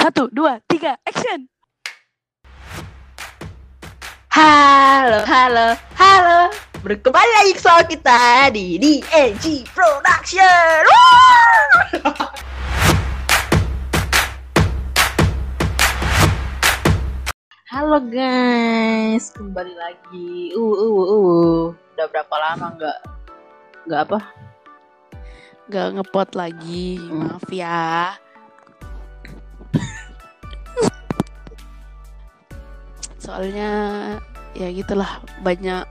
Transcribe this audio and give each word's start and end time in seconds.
Satu, 0.00 0.32
dua, 0.32 0.56
tiga, 0.64 0.96
action. 1.04 1.44
Halo, 4.32 5.20
halo, 5.28 5.76
halo. 5.92 6.48
Berkembali 6.80 7.32
lagi 7.36 7.52
ke 7.52 7.60
soal 7.60 7.84
kita 7.84 8.48
di 8.48 8.80
DNG 8.80 9.68
Production. 9.76 10.88
Halo 17.68 18.00
guys, 18.08 19.30
kembali 19.36 19.74
lagi. 19.76 20.56
Uh, 20.56 20.74
uh, 20.74 20.90
uh, 20.96 21.06
uh. 21.12 21.60
Udah 21.92 22.06
berapa 22.08 22.34
lama 22.40 22.66
nggak 22.72 22.98
nggak 23.84 24.00
apa? 24.08 24.18
Gak 25.70 25.88
ngepot 25.94 26.28
lagi, 26.34 26.98
Hmm. 26.98 27.36
maaf 27.36 27.46
ya. 27.52 28.16
Soalnya 33.20 33.70
ya 34.56 34.68
gitulah 34.72 35.20
banyak 35.44 35.84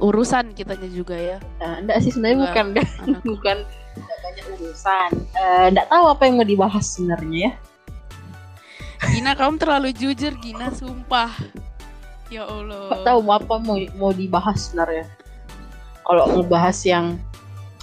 urusan 0.00 0.56
kitanya 0.56 0.88
juga 0.88 1.16
ya. 1.16 1.38
Nah, 1.60 1.80
enggak 1.84 2.00
sih 2.04 2.10
sebenarnya 2.12 2.38
bukan 2.48 2.66
bukan 3.36 3.56
nggak 4.00 4.18
banyak 4.24 4.44
urusan. 4.58 5.10
Eh, 5.36 5.66
Enggak 5.72 5.88
tahu 5.92 6.04
apa 6.08 6.22
yang 6.26 6.34
mau 6.40 6.46
dibahas 6.48 6.84
sebenarnya 6.96 7.38
ya. 7.38 7.52
Gina 9.10 9.32
kamu 9.32 9.56
terlalu 9.56 9.90
jujur 9.96 10.32
Gina, 10.44 10.68
sumpah. 10.72 11.32
Ya 12.28 12.44
Allah. 12.44 12.88
Nggak 12.92 13.04
tahu 13.04 13.18
mau 13.24 13.34
apa 13.36 13.54
mau 13.60 13.76
mau 13.96 14.12
dibahas 14.12 14.68
sebenarnya. 14.68 15.08
Kalau 16.04 16.24
ngebahas 16.36 16.78
yang 16.84 17.06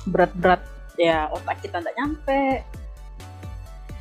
berat-berat 0.07 0.61
ya 0.97 1.29
otak 1.33 1.61
kita 1.61 1.81
nggak 1.81 1.95
nyampe. 1.97 2.41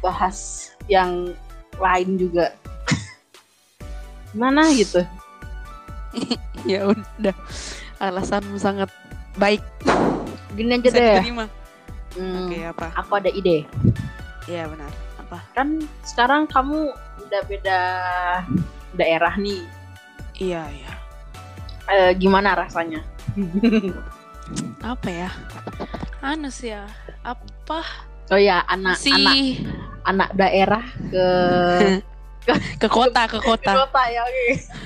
Bahas 0.04 0.70
yang 0.86 1.34
lain 1.76 2.16
juga 2.20 2.54
gimana 4.36 4.68
gitu. 4.76 5.00
Ya 6.66 6.82
udah. 6.82 7.36
Alasanmu 8.02 8.58
sangat 8.58 8.90
baik. 9.38 9.62
Gini 10.58 10.74
aja 10.74 10.82
Bisa 10.82 10.98
deh. 10.98 11.08
diterima. 11.14 11.44
Hmm, 12.18 12.48
Oke, 12.48 12.58
apa? 12.64 12.86
Aku 12.98 13.12
ada 13.16 13.30
ide. 13.30 13.68
Iya 14.50 14.66
benar. 14.66 14.90
Apa? 15.22 15.38
Kan 15.54 15.84
sekarang 16.02 16.50
kamu 16.50 16.90
udah 17.22 17.42
beda 17.46 17.80
daerah 18.98 19.36
nih. 19.38 19.62
Iya, 20.36 20.66
iya. 20.74 20.92
Eh, 21.86 22.10
gimana 22.18 22.58
rasanya? 22.58 23.04
Apa 24.82 25.06
ya? 25.06 25.30
Anu 26.18 26.50
sih 26.50 26.74
ya. 26.74 26.82
Apa 27.22 27.84
Oh 28.26 28.40
ya, 28.40 28.66
anak 28.66 28.98
sih 28.98 29.14
anak 29.14 29.34
anak 30.02 30.30
daerah 30.34 30.82
ke 31.14 31.26
ke 32.82 32.88
kota, 32.88 33.26
ke 33.26 33.38
ke 33.38 33.38
kota, 33.42 33.72
kota 33.86 34.02
ya. 34.08 34.24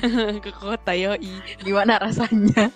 ke 0.44 0.53
kota 0.53 0.92
yoi. 0.97 1.33
Gimana 1.61 2.00
rasanya? 2.00 2.72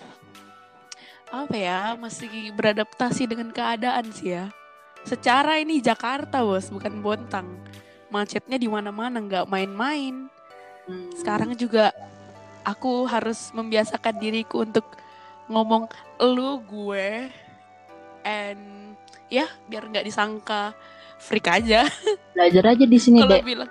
Apa 1.33 1.55
ya? 1.55 1.79
Masih 1.97 2.53
beradaptasi 2.53 3.25
dengan 3.25 3.49
keadaan 3.49 4.09
sih 4.13 4.37
ya. 4.37 4.53
Secara 5.05 5.61
ini 5.61 5.81
Jakarta, 5.81 6.41
Bos, 6.41 6.69
bukan 6.73 7.01
Bontang. 7.01 7.49
Macetnya 8.09 8.57
di 8.57 8.65
mana-mana, 8.65 9.21
nggak 9.21 9.49
main-main. 9.49 10.29
Hmm. 10.85 11.09
Sekarang 11.13 11.53
juga 11.57 11.93
aku 12.65 13.05
harus 13.05 13.53
membiasakan 13.53 14.17
diriku 14.17 14.65
untuk 14.65 14.85
ngomong 15.45 15.85
lu 16.25 16.57
gue 16.65 17.29
and 18.25 18.97
ya 19.29 19.45
biar 19.69 19.85
nggak 19.85 20.05
disangka 20.09 20.73
freak 21.21 21.45
aja 21.45 21.85
belajar 22.33 22.73
aja 22.73 22.85
di 22.89 22.97
sini 22.97 23.21
dek. 23.29 23.45
bilang 23.45 23.69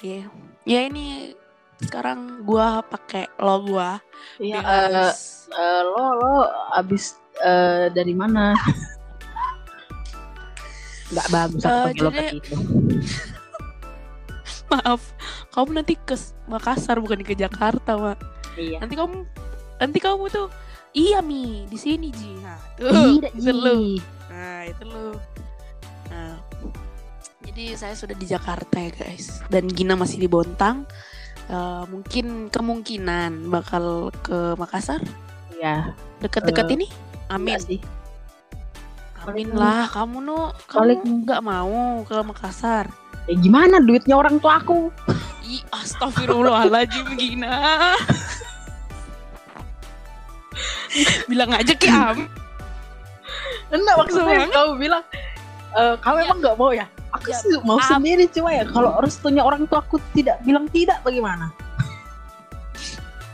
ya 0.00 0.26
ya 0.64 0.80
ini 0.84 1.34
sekarang 1.78 2.42
gua 2.42 2.82
pakai 2.82 3.26
lo 3.36 3.62
gua 3.62 4.02
Iya, 4.36 4.58
harus- 4.58 5.46
eh, 5.48 5.82
lo 5.84 6.04
lo 6.14 6.34
abis 6.72 7.14
eh, 7.38 7.86
dari 7.88 8.12
mana? 8.12 8.50
Nggak 11.08 11.28
bagus 11.28 11.62
lo 11.62 11.78
jadi- 11.88 12.10
kayak 12.12 12.32
gitu. 12.36 12.54
maaf 14.68 15.00
kamu 15.50 15.70
nanti 15.74 15.96
ke 15.96 16.12
Makassar 16.44 16.98
bukan 16.98 17.22
ke 17.22 17.32
Jakarta 17.32 17.96
mak 17.96 18.20
Iya. 18.54 18.82
nanti 18.82 18.94
kamu 18.94 19.24
nanti 19.78 19.98
kamu 19.98 20.28
tuh 20.28 20.50
iya 20.92 21.22
mi 21.22 21.64
di 21.64 21.78
sini 21.78 22.10
ji 22.10 22.36
nah, 22.36 22.58
tuh 22.76 23.16
Tidak, 23.16 23.32
itu 23.32 23.48
lu. 23.50 23.96
Nah, 24.28 24.60
itu 24.66 24.84
lo. 24.84 25.16
Jadi 27.38 27.64
saya 27.74 27.94
sudah 27.94 28.12
di 28.12 28.26
Jakarta 28.26 28.76
ya 28.76 28.90
guys, 28.90 29.40
dan 29.46 29.70
Gina 29.70 29.94
masih 29.94 30.18
di 30.18 30.26
Bontang. 30.26 30.84
Eh, 31.48 31.84
mungkin 31.88 32.52
kemungkinan 32.52 33.48
bakal 33.48 34.12
ke 34.20 34.52
Makassar 34.54 35.00
Iya. 35.56 35.96
dekat-dekat 36.20 36.66
Eh, 36.68 36.74
ini. 36.76 36.86
Amin, 37.28 37.56
sih. 37.56 37.80
amin 39.24 39.48
paling- 39.48 39.56
lah. 39.56 39.88
Kamu 39.88 40.18
no, 40.20 40.52
paling- 40.68 41.00
kamu 41.00 41.24
nggak 41.24 41.42
mau 41.42 41.72
ke 42.04 42.16
Makassar? 42.20 42.84
Ya 43.24 43.34
gimana 43.34 43.80
duitnya 43.80 44.16
orang 44.16 44.36
tua 44.36 44.60
aku? 44.60 44.92
Ih, 45.42 45.64
astagfirullahaladzim 45.72 47.16
Gina. 47.16 47.96
Bilang 51.24 51.52
aja 51.54 51.72
ke 51.72 51.88
Am. 51.88 52.28
Enggak 53.68 53.94
maksudnya 53.96 54.48
kamu 54.48 54.72
bilang 54.76 55.04
eh, 55.70 55.94
kamu 55.96 56.16
Iya. 56.18 56.24
emang 56.28 56.38
nggak 56.40 56.56
mau 56.56 56.72
ya? 56.72 56.86
Aku 57.10 57.26
Ya, 57.26 57.38
sih 57.38 57.56
mau 57.62 57.80
sendiri 57.80 58.28
cuma 58.28 58.50
ya 58.50 58.64
kalau 58.64 58.92
restunya 58.98 59.40
orang 59.40 59.64
tua 59.64 59.80
aku 59.80 59.96
tidak 60.12 60.38
bilang 60.42 60.68
tidak 60.68 61.00
bagaimana? 61.00 61.48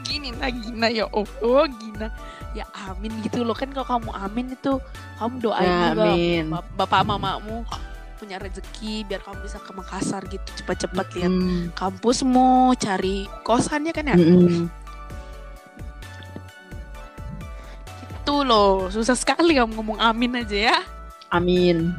gini 0.05 0.31
nah 0.31 0.47
Gina 0.47 0.87
ya 0.89 1.09
Allah 1.09 1.65
Gina 1.75 2.07
ya 2.53 2.63
amin 2.87 3.19
gitu 3.21 3.43
loh 3.43 3.51
kan 3.51 3.67
kalau 3.69 3.99
kamu 3.99 4.11
amin 4.15 4.47
itu 4.53 4.79
kamu 5.17 5.35
doain 5.41 5.65
Ya, 5.65 5.91
juga 5.91 6.05
amin. 6.07 6.45
bap- 6.47 6.71
bapak 6.79 7.03
mamamu 7.03 7.67
punya 8.15 8.39
rezeki 8.39 9.03
biar 9.05 9.19
kamu 9.21 9.43
bisa 9.43 9.59
ke 9.59 9.73
Makassar 9.73 10.23
gitu 10.25 10.45
cepat-cepat 10.55 11.07
lihat 11.15 11.33
Hmm. 11.35 11.67
kampusmu 11.75 12.47
cari 12.77 13.27
kosannya 13.43 13.91
kan 13.91 14.07
ya 14.07 14.15
Mm-mm. 14.15 14.71
itu 18.15 18.35
loh 18.41 18.87
susah 18.89 19.15
sekali 19.15 19.53
kamu 19.53 19.75
ngomong 19.75 19.99
amin 19.99 20.39
aja 20.39 20.59
ya 20.71 20.79
Amin. 21.29 21.91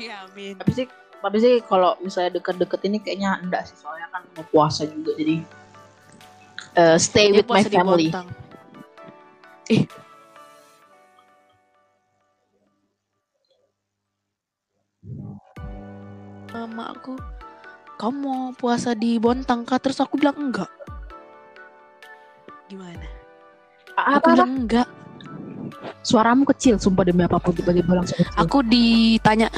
Ya 0.00 0.24
amin 0.26 0.56
Tapi 0.56 0.72
sih 0.72 0.86
tapi 1.20 1.36
sih 1.36 1.54
kalau 1.68 2.00
misalnya 2.00 2.40
deket-deket 2.40 2.80
ini 2.88 2.96
kayaknya 2.96 3.36
enggak 3.44 3.68
sih 3.68 3.76
soalnya 3.76 4.08
kan 4.08 4.24
mau 4.32 4.44
puasa 4.48 4.88
juga 4.88 5.12
jadi 5.20 5.44
eh, 6.80 6.96
stay 6.96 7.28
Dia 7.28 7.44
with 7.44 7.48
my 7.52 7.64
family. 7.68 8.08
Bontang. 8.08 8.28
eh 9.70 9.84
Mama 16.50 16.90
aku 16.90 17.14
kamu 18.00 18.16
mau 18.16 18.44
puasa 18.56 18.96
di 18.96 19.20
Bontang 19.20 19.68
kah? 19.68 19.76
Terus 19.76 20.00
aku 20.00 20.16
bilang 20.16 20.40
enggak. 20.40 20.72
Gimana? 22.72 23.04
Apa, 23.92 24.24
Aku 24.24 24.26
bilang 24.32 24.52
enggak. 24.64 24.88
Suaramu 26.00 26.48
kecil, 26.48 26.80
sumpah 26.80 27.04
demi 27.04 27.28
apa 27.28 27.36
pun 27.36 27.52
tiba-tiba 27.52 27.92
langsung 27.92 28.16
kecil. 28.16 28.40
Aku 28.40 28.64
ditanya. 28.64 29.52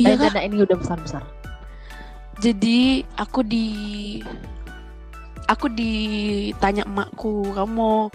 Iya 0.00 0.16
Eh, 0.16 0.18
karena 0.18 0.40
ini 0.42 0.56
udah 0.64 0.76
besar-besar. 0.80 1.22
Jadi 2.40 3.04
aku 3.20 3.44
di 3.44 3.66
aku 5.44 5.68
ditanya 5.68 6.88
emakku, 6.88 7.52
kamu 7.52 7.68
mau 7.68 8.08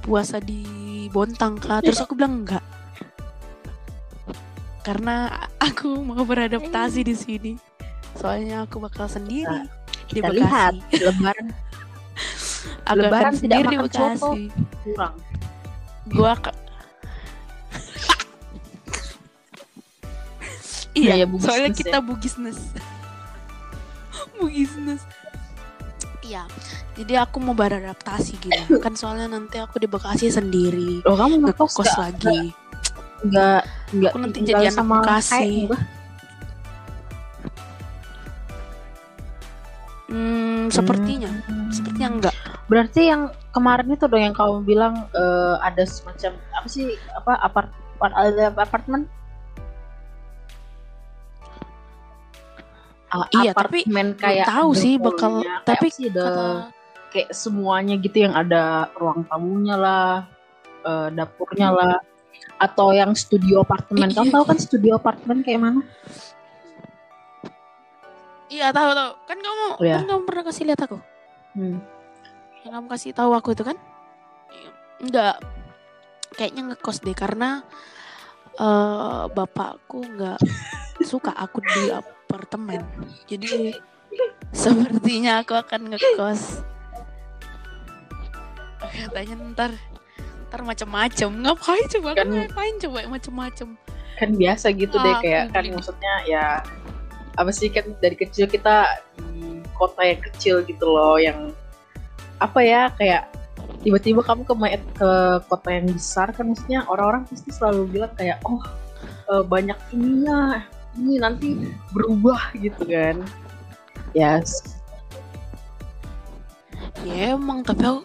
puasa 0.00 0.40
di 0.40 0.64
Bontang 1.12 1.60
kah? 1.60 1.84
Terus 1.84 2.00
aku 2.00 2.16
bilang 2.16 2.40
enggak. 2.40 2.64
Karena 4.80 5.28
aku 5.66 6.00
mau 6.00 6.24
beradaptasi 6.24 7.04
di 7.04 7.14
sini. 7.14 7.52
Soalnya 8.16 8.64
aku 8.64 8.80
bakal 8.80 9.12
sendiri 9.12 9.68
di 10.08 10.24
Kita 10.24 10.32
Bekasi. 10.32 10.40
lihat 10.40 10.74
lebaran 10.96 11.46
Aku 12.88 12.96
Lebaran 12.96 13.22
akan 13.28 13.34
tidak 13.36 13.58
sendiri 13.60 13.66
di. 13.68 13.76
Bekasi. 13.82 14.40
kurang. 14.86 15.14
Gua 16.08 16.32
Iya, 20.96 21.28
bugisnes 21.28 21.44
soalnya 21.44 21.70
ya. 21.70 21.76
kita 21.76 21.98
bugisnes. 22.00 22.58
bugisnes. 24.40 25.02
Iya. 26.20 26.42
Jadi 26.96 27.12
aku 27.14 27.36
mau 27.38 27.52
beradaptasi 27.52 28.40
gitu. 28.40 28.80
kan 28.84 28.96
soalnya 28.96 29.28
nanti 29.28 29.60
aku 29.60 29.76
di 29.76 29.86
Bekasi 29.86 30.32
sendiri. 30.32 31.04
Loh 31.04 31.14
kamu 31.14 31.44
ngekos 31.44 31.70
Ngekos 31.70 31.86
nggak- 31.86 32.00
lagi. 32.00 32.38
nggak 33.16 33.60
nggak 33.96 34.12
Aku 34.12 34.18
nanti 34.20 34.38
jadi 34.42 34.68
anak 34.68 34.76
sama 34.76 34.96
Bekasi. 35.00 35.32
kayak? 35.68 35.80
Hmm, 40.06 40.70
sepertinya. 40.70 41.30
Hmm. 41.44 41.68
Sepertinya 41.68 42.08
enggak. 42.10 42.34
Berarti 42.66 43.10
yang 43.10 43.22
kemarin 43.50 43.90
itu 43.90 44.06
dong 44.06 44.22
yang 44.22 44.34
kamu 44.34 44.62
bilang 44.62 44.94
eh, 45.12 45.54
ada 45.60 45.82
semacam 45.82 46.32
apa 46.54 46.66
sih 46.66 46.94
apa 47.12 47.32
apart, 47.38 47.70
apart 47.98 48.14
apartemen 48.58 49.10
uh, 53.24 53.26
Iya, 53.40 53.52
tapi 53.56 53.88
kayak 54.20 54.46
tahu 54.50 54.70
sih 54.76 55.00
bakal 55.00 55.40
hallnya, 55.40 55.64
kayak 55.64 55.64
tapi 55.64 55.88
kata 55.88 56.36
kayak 57.16 57.30
semuanya 57.32 57.94
gitu 57.96 58.28
yang 58.28 58.34
ada 58.36 58.92
ruang 58.98 59.24
tamunya 59.24 59.76
lah 59.78 60.28
eh, 60.84 61.08
dapurnya 61.16 61.72
lah 61.72 61.96
atau 62.60 62.92
yang 62.92 63.16
studio 63.16 63.64
apartemen. 63.64 64.12
Kamu 64.12 64.28
iya, 64.28 64.34
tahu 64.36 64.44
kan 64.44 64.58
studio 64.60 64.90
apartemen 64.96 65.40
kayak 65.40 65.60
mana? 65.60 65.80
Iya 68.46 68.70
tahu 68.70 68.90
tahu. 68.94 69.10
Kan 69.26 69.38
kamu 69.42 69.66
Iya. 69.82 69.96
kan 70.00 70.06
kamu 70.06 70.22
pernah 70.28 70.44
kasih 70.46 70.64
lihat 70.68 70.80
aku? 70.84 70.98
Hmm. 71.56 71.80
yang 72.68 72.82
kamu 72.82 72.88
kasih 72.92 73.14
tahu 73.14 73.30
aku 73.32 73.54
itu 73.54 73.62
kan? 73.62 73.78
Enggak 74.98 75.38
kayaknya 76.34 76.74
ngekos 76.74 77.00
deh 77.00 77.14
karena 77.16 77.62
eh 78.58 79.22
bapakku 79.30 80.02
nggak 80.02 80.40
suka 81.10 81.30
aku 81.32 81.62
di 81.62 81.94
apartemen. 82.26 82.82
Jadi 83.30 83.78
sepertinya 84.50 85.46
aku 85.46 85.54
akan 85.54 85.94
ngekos. 85.94 86.66
Katanya 88.82 89.34
ntar 89.54 89.70
ntar 90.50 90.60
macam-macam 90.62 91.28
ngapain 91.42 91.86
coba? 91.94 92.08
Kan- 92.18 92.34
ngapain 92.34 92.74
coba 92.82 92.98
macam-macam 93.06 93.68
kan 94.16 94.32
biasa 94.32 94.72
gitu 94.72 94.96
deh 94.96 95.14
kayak 95.20 95.52
kan 95.52 95.62
publik. 95.62 95.76
maksudnya 95.76 96.14
ya 96.24 96.44
apa 97.36 97.50
sih 97.52 97.68
kan 97.68 97.84
dari 98.00 98.16
kecil 98.16 98.48
kita 98.48 99.04
di 99.20 99.60
kota 99.76 100.00
yang 100.00 100.20
kecil 100.24 100.64
gitu 100.64 100.88
loh 100.88 101.20
yang 101.20 101.52
apa 102.40 102.64
ya 102.64 102.88
kayak 102.96 103.28
tiba-tiba 103.84 104.24
kamu 104.24 104.48
ke 104.48 104.54
ke 104.96 105.10
kota 105.52 105.68
yang 105.68 105.86
besar 105.92 106.32
kan 106.32 106.48
maksudnya 106.48 106.88
orang-orang 106.88 107.28
pasti 107.28 107.52
selalu 107.52 107.92
bilang 107.92 108.12
kayak 108.16 108.40
oh 108.48 108.64
eh, 109.28 109.44
banyak 109.44 109.76
ininya 109.92 110.64
ini 110.96 111.16
nanti 111.16 111.56
berubah 111.90 112.52
gitu 112.56 112.84
kan 112.84 113.24
yes 114.12 114.76
ya 117.02 117.32
emang 117.32 117.60
tapi 117.60 117.84
aku, 117.84 118.00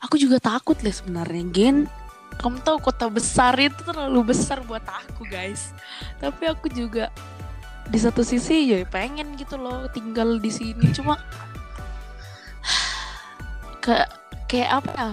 aku 0.00 0.14
juga 0.16 0.36
takut 0.38 0.76
lah 0.76 0.92
sebenarnya 0.92 1.44
Gen 1.50 1.76
kamu 2.34 2.60
tahu 2.60 2.76
kota 2.82 3.06
besar 3.06 3.54
itu 3.56 3.78
terlalu 3.80 4.34
besar 4.34 4.58
buat 4.62 4.82
aku 4.82 5.24
guys 5.24 5.70
tapi 6.18 6.44
aku 6.46 6.68
juga 6.68 7.08
di 7.84 7.96
satu 7.96 8.20
sisi 8.20 8.68
ya 8.68 8.82
pengen 8.84 9.32
gitu 9.36 9.54
loh 9.54 9.86
tinggal 9.88 10.36
di 10.36 10.50
sini 10.50 10.90
cuma 10.90 11.14
kayak 13.84 14.08
kayak 14.46 14.70
apa 14.82 14.90
ya 14.92 15.10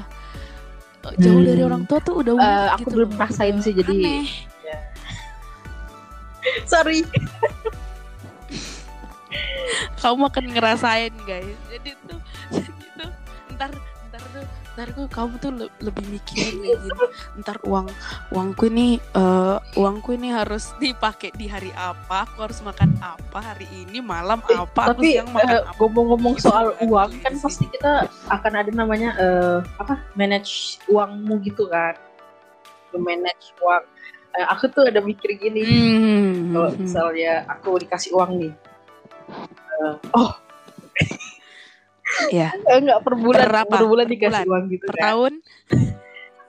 jauh 1.17 1.41
Hmm. 1.41 1.47
dari 1.49 1.61
orang 1.61 1.83
tua 1.85 1.97
tuh 1.97 2.21
udah 2.21 2.33
weird 2.35 2.69
aku 2.71 2.79
gitu 2.79 2.89
belum 2.93 3.09
loh. 3.09 3.19
rasain 3.19 3.55
sih, 3.57 3.73
jadi- 3.73 3.89
aneh. 3.89 4.25
Sorry. 6.65 7.05
Kamu 9.97 10.27
akan 10.27 10.45
ngerasain 10.51 11.13
guys. 11.23 11.55
Jadi 11.69 11.89
tuh 12.03 12.19
jadi 12.51 12.69
tuh 12.97 13.09
ntar 13.55 13.69
ntar 14.09 14.21
tuh 14.33 14.43
ntar 14.71 14.87
tuh 14.91 15.05
kamu 15.07 15.33
tuh 15.37 15.51
le- 15.53 15.75
lebih 15.79 16.05
mikirin 16.09 16.55
kayak 16.59 16.79
gini 16.81 17.05
ntar 17.39 17.57
uang 17.63 17.87
uangku 18.29 18.67
ini 18.67 18.97
eh, 18.97 19.57
uangku 19.77 20.15
ini 20.15 20.31
harus 20.31 20.71
dipakai 20.77 21.31
di 21.31 21.45
hari 21.45 21.69
apa 21.71 22.25
aku 22.25 22.41
harus 22.41 22.59
makan 22.59 22.91
apa 22.99 23.39
hari 23.39 23.67
ini 23.69 23.99
malam 24.01 24.39
apa 24.41 24.91
tapi 24.91 25.19
eh, 25.19 25.61
ngomong-ngomong 25.77 26.35
Gitu 26.35 26.47
soal 26.47 26.73
kan, 26.73 26.87
uang 26.87 27.09
gitu 27.11 27.21
kan 27.21 27.33
sih. 27.35 27.43
pasti 27.45 27.65
kita 27.69 27.91
akan 28.27 28.53
ada 28.57 28.71
namanya 28.73 29.09
eh, 29.15 29.57
apa 29.77 30.01
manage 30.15 30.81
uangmu 30.87 31.39
gitu 31.45 31.67
kan. 31.67 31.95
Manage 32.91 33.55
uang 33.61 33.83
Eh, 34.31 34.45
aku 34.47 34.71
tuh 34.71 34.87
ada 34.87 35.03
mikir 35.03 35.35
gini 35.35 35.63
Hmm, 35.67 36.55
kalau 36.55 36.69
hmm, 36.71 36.79
misalnya 36.81 37.31
aku 37.51 37.75
dikasih 37.77 38.15
uang 38.15 38.31
nih 38.39 38.53
Eh, 39.81 39.95
oh 40.13 40.31
ya 42.29 42.51
enggak 42.67 43.01
per 43.01 43.15
bulan 43.15 43.47
Per 43.47 43.55
apa? 43.63 43.71
per 43.71 43.83
bulan 43.87 44.05
Per 44.05 44.13
dikasih 44.13 44.43
bulan? 44.43 44.51
uang 44.51 44.63
gitu 44.69 44.85
per 44.87 44.95
kan 44.95 45.03
tahun 45.03 45.33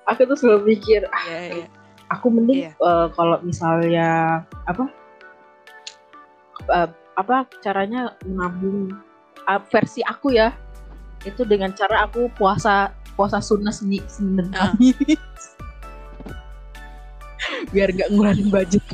aku 0.04 0.20
tuh 0.26 0.36
selalu 0.36 0.60
mikir 0.68 1.00
ah, 1.08 1.22
ya, 1.26 1.38
ya. 1.62 1.66
aku 2.10 2.26
mending 2.28 2.58
Iya. 2.66 2.72
eh, 2.76 3.06
kalau 3.14 3.38
misalnya 3.42 4.08
apa 4.66 4.84
eh, 6.68 6.88
apa 7.14 7.36
caranya 7.58 8.14
menabung 8.22 8.94
ah, 9.44 9.58
versi 9.60 10.02
aku 10.02 10.32
ya 10.32 10.54
itu 11.22 11.42
dengan 11.42 11.70
cara 11.72 12.06
aku 12.06 12.26
puasa 12.32 12.90
puasa 13.14 13.38
sunnah 13.38 13.70
seni 13.70 14.02
Senin 14.06 14.50
Ah. 14.52 14.74
Biar 17.70 17.88
nggak 17.92 18.08
ngurangin 18.12 18.48
budget. 18.48 18.84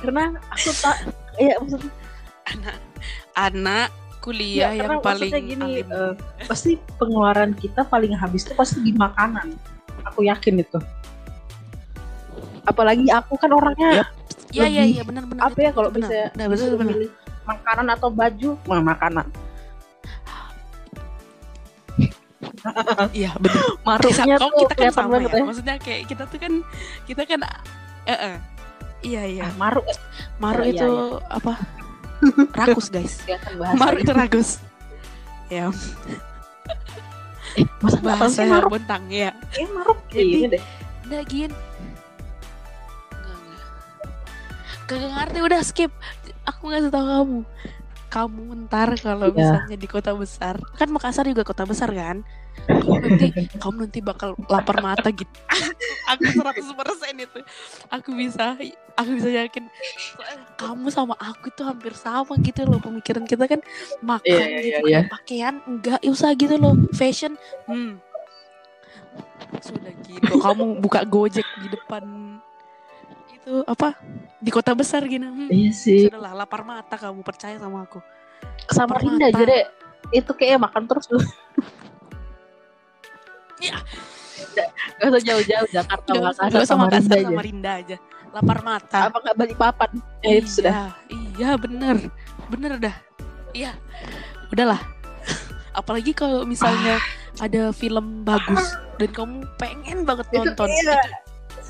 Karena 0.00 0.36
aku 0.52 0.70
tak 0.78 0.96
ya 1.40 1.56
maksudnya 1.58 1.90
anak 2.44 2.76
anak 3.34 3.88
kuliah 4.20 4.72
ya, 4.72 4.88
yang 4.88 5.00
paling 5.04 5.32
gini 5.32 5.84
alim. 5.84 5.86
eh, 5.88 6.12
pasti 6.48 6.80
pengeluaran 6.96 7.52
kita 7.56 7.84
paling 7.84 8.12
habis 8.16 8.44
tuh 8.44 8.56
pasti 8.56 8.80
di 8.80 8.92
makanan. 8.96 9.52
Aku 10.08 10.24
yakin 10.24 10.60
itu. 10.60 10.78
Apalagi 12.64 13.08
aku 13.12 13.36
kan 13.36 13.52
orangnya 13.52 13.88
ya. 13.90 14.04
Ya 14.54 14.64
lebih- 14.70 14.96
ya 14.96 15.02
benar 15.02 15.24
benar 15.26 15.42
apa 15.50 15.58
ya 15.58 15.70
kalau 15.74 15.90
benar, 15.90 16.08
bisa 16.30 16.64
benar, 16.70 16.78
benar, 16.78 16.96
makanan 17.42 17.86
atau 17.90 18.08
baju? 18.08 18.50
Wah, 18.70 18.80
makanan 18.80 19.26
iya 23.16 23.30
benar 23.36 23.62
maruknya 23.80 24.36
Kau 24.36 24.48
tuh 24.48 24.58
kita 24.62 24.74
kan 24.74 24.90
sama 24.90 25.08
banget 25.16 25.30
ya. 25.30 25.36
ya, 25.36 25.44
Maksudnya 25.44 25.76
kayak 25.78 26.02
kita 26.06 26.22
tuh 26.26 26.38
kan 26.38 26.52
kita 27.04 27.22
kan 27.24 27.40
eh 28.04 28.12
eh. 28.12 28.36
iya 29.00 29.22
iya. 29.24 29.42
Ah, 29.44 29.52
maruk 29.56 29.84
Maru 30.36 30.60
Oh, 30.60 30.64
iya, 30.64 30.72
itu 30.74 30.90
apa? 31.24 31.52
Rakus 32.58 32.88
guys. 32.88 33.20
kelihatan 33.20 33.52
bahasa 33.56 33.76
Maru 33.76 33.96
itu 33.98 34.12
rakus. 34.12 34.50
Ya, 35.46 35.68
eh, 37.54 37.66
masa 37.78 37.96
nggak 37.96 38.16
bahasa 38.16 38.40
sih 38.40 38.48
maruk 38.48 38.70
bontang 38.72 39.04
ya. 39.06 39.30
eh, 39.52 39.68
maruk 39.68 39.98
Jadi- 40.08 40.32
ini 40.34 40.46
deh 40.50 40.62
Udah 41.04 41.20
gin. 41.24 41.52
Enggak, 43.12 43.36
enggak. 43.36 43.62
Kagak 44.86 45.10
ngerti 45.12 45.38
udah 45.42 45.60
skip. 45.60 45.92
Aku 46.44 46.62
ngasih 46.66 46.88
tahu 46.88 47.04
kamu. 47.04 47.40
Kamu 48.14 48.70
ntar 48.70 48.94
kalau 49.02 49.34
Iya. 49.34 49.36
misalnya 49.42 49.74
di 49.74 49.88
kota 49.90 50.14
besar, 50.14 50.54
kan 50.78 50.86
Makassar 50.86 51.26
juga 51.26 51.42
kota 51.42 51.66
besar 51.66 51.90
kan? 51.90 52.22
Kamu 52.70 53.02
nanti 53.02 53.26
kamu 53.62 53.90
nanti 53.90 53.98
bakal 53.98 54.38
lapar 54.46 54.78
mata 54.78 55.10
gitu. 55.10 55.34
aku 56.14 56.22
100% 56.30 57.18
itu. 57.18 57.40
Aku 57.90 58.14
bisa 58.14 58.54
aku 58.94 59.10
bisa 59.18 59.30
yakin 59.34 59.66
kamu 60.54 60.86
sama 60.94 61.18
aku 61.18 61.50
itu 61.50 61.62
hampir 61.66 61.90
sama 61.98 62.38
gitu 62.38 62.62
loh 62.62 62.78
pemikiran 62.78 63.26
kita 63.26 63.50
kan 63.50 63.60
makan 63.98 64.22
Iya, 64.22 64.46
iya, 64.46 64.58
gitu 64.62 64.86
iya, 64.86 65.00
kan, 65.02 65.10
pakaian 65.18 65.54
enggak 65.66 65.98
usah 66.06 66.30
gitu 66.38 66.54
loh 66.54 66.78
fashion 66.94 67.34
hmm 67.66 67.98
sudah 69.58 69.92
gitu 70.06 70.32
kamu 70.38 70.78
buka 70.78 71.02
gojek 71.06 71.46
di 71.58 71.66
depan 71.70 72.33
itu 73.44 73.60
apa 73.68 73.92
di 74.40 74.48
kota 74.48 74.72
besar 74.72 75.04
gini. 75.04 75.28
Hmm, 75.28 75.52
iya 75.52 75.68
sih. 75.70 76.08
sudahlah 76.08 76.32
lapar 76.32 76.64
mata 76.64 76.96
kamu 76.96 77.20
percaya 77.20 77.60
sama 77.60 77.84
aku. 77.84 78.00
Sama 78.72 78.96
Permata. 78.96 79.04
Rinda 79.04 79.26
aja 79.28 79.44
deh. 79.44 79.64
Itu 80.10 80.32
kayak 80.32 80.60
makan 80.60 80.84
terus 80.88 81.04
tuh 81.04 81.20
Iya. 83.60 83.76
Gak 85.00 85.08
usah 85.08 85.22
jauh-jauh 85.24 85.68
Jakarta 85.68 86.08
Nggak 86.08 86.20
usah- 86.20 86.24
Makassar 86.24 86.44
nggak 86.48 86.62
usah 86.64 86.72
sama 86.72 86.84
Makassar 86.88 87.00
Rinda 87.00 87.16
aja. 87.16 87.28
Sama 87.28 87.42
Rinda 87.44 87.72
aja. 87.76 87.96
Lapar 88.34 88.58
mata. 88.64 88.98
Apa 89.08 89.16
nggak 89.22 89.36
balik 89.36 89.56
papan? 89.56 89.90
Ya 90.20 90.32
itu 90.34 90.48
iya, 90.48 90.48
sudah. 90.50 90.74
iya 91.12 91.50
bener. 91.54 91.96
Bener 92.48 92.72
dah. 92.80 92.96
Iya. 93.52 93.72
Udahlah. 94.48 94.80
Apalagi 95.72 96.12
kalau 96.12 96.42
misalnya 96.44 96.98
ada 97.38 97.74
film 97.74 98.22
bagus 98.22 98.62
dan 98.98 99.10
kamu 99.10 99.42
pengen 99.58 99.98
banget 100.06 100.26
Itu 100.30 100.38
nonton 100.54 100.70
kayak 100.70 101.23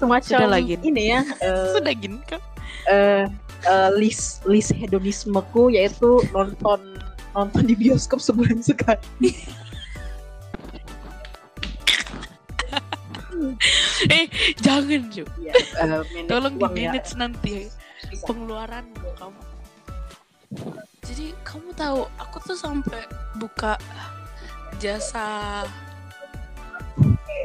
semacam 0.04 0.36
Sudah 0.36 0.50
lagi. 0.52 0.74
ini 0.84 1.02
ya 1.08 1.20
eh, 1.40 1.72
sudah 1.72 1.94
gini 1.96 2.20
kan 2.28 2.40
eh, 2.86 3.24
eh, 3.64 3.90
list 3.96 4.44
list 4.44 4.70
hedonismeku 4.70 5.72
yaitu 5.72 6.20
nonton 6.30 7.00
nonton 7.32 7.62
di 7.64 7.74
bioskop 7.74 8.22
sebulan 8.22 8.62
sekali. 8.62 9.34
eh 14.08 14.24
jangan 14.58 15.10
Ju 15.10 15.24
Ya, 15.36 15.52
manage 15.82 16.28
tolong 16.30 16.54
di 16.56 16.62
uang 16.62 16.74
ya. 16.76 16.90
manage 16.92 17.12
nanti 17.16 17.54
Bisa. 18.08 18.24
pengeluaran 18.24 18.84
kamu 19.18 19.40
jadi 21.04 21.26
kamu 21.42 21.68
tahu 21.74 22.00
aku 22.16 22.36
tuh 22.46 22.56
sampai 22.56 23.02
buka 23.36 23.76
jasa 24.78 25.62